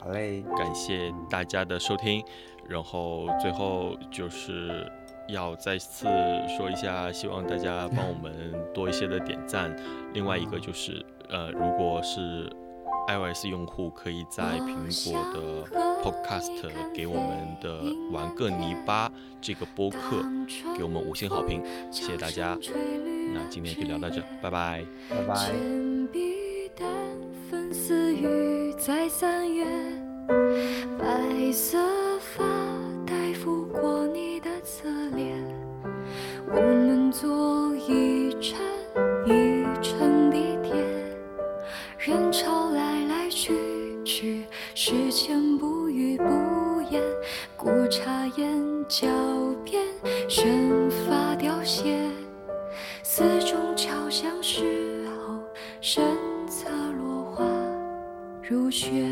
[0.01, 2.25] 好嘞，感谢大家的收听，
[2.69, 4.91] 然后最后就是
[5.29, 6.07] 要再次
[6.49, 9.75] 说一下，希望大家帮我们 多一些的点赞。
[10.13, 12.49] 另外一个就是，呃，如果是
[13.09, 16.53] iOS 用户，可以在苹果的 Podcast
[16.95, 17.83] 给我们的
[18.13, 20.25] “玩个泥巴”这个播客
[20.77, 22.59] 给我们五星好评，谢谢大家。
[23.35, 24.85] 那今天就聊到这，拜拜。
[25.11, 25.35] 拜拜。
[25.35, 26.89] 铅笔淡
[27.51, 29.67] 粉似雨在三月，
[30.99, 31.79] 白色
[32.21, 32.45] 发
[33.07, 35.37] 带拂过你的侧脸，
[36.47, 38.59] 我们坐一站
[39.27, 40.75] 一程地铁，
[41.99, 43.53] 人潮来来去
[44.05, 44.45] 去，
[44.75, 45.48] 时间
[48.89, 49.07] 脚
[49.67, 49.85] 边，
[50.31, 52.11] 旋发凋谢。
[53.03, 55.35] 四中敲响时候，
[55.83, 56.03] 身
[56.47, 57.45] 侧落花
[58.43, 59.07] 如雪。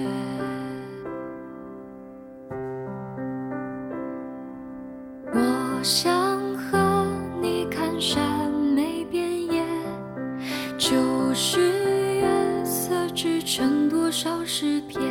[5.34, 7.06] 我想和
[7.42, 9.62] 你看山没边野，
[10.78, 10.96] 就
[11.34, 11.60] 是
[12.14, 15.02] 月色织成多少诗篇。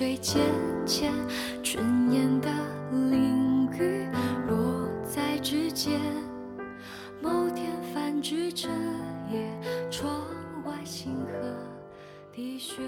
[0.00, 0.40] 水浅
[0.86, 1.12] 浅，
[1.62, 2.48] 春烟的
[3.10, 4.08] 淋雨
[4.48, 6.00] 落在指尖。
[7.20, 8.70] 某天泛指彻
[9.30, 9.46] 夜，
[9.90, 10.24] 窗
[10.64, 11.54] 外星河
[12.32, 12.80] 滴血。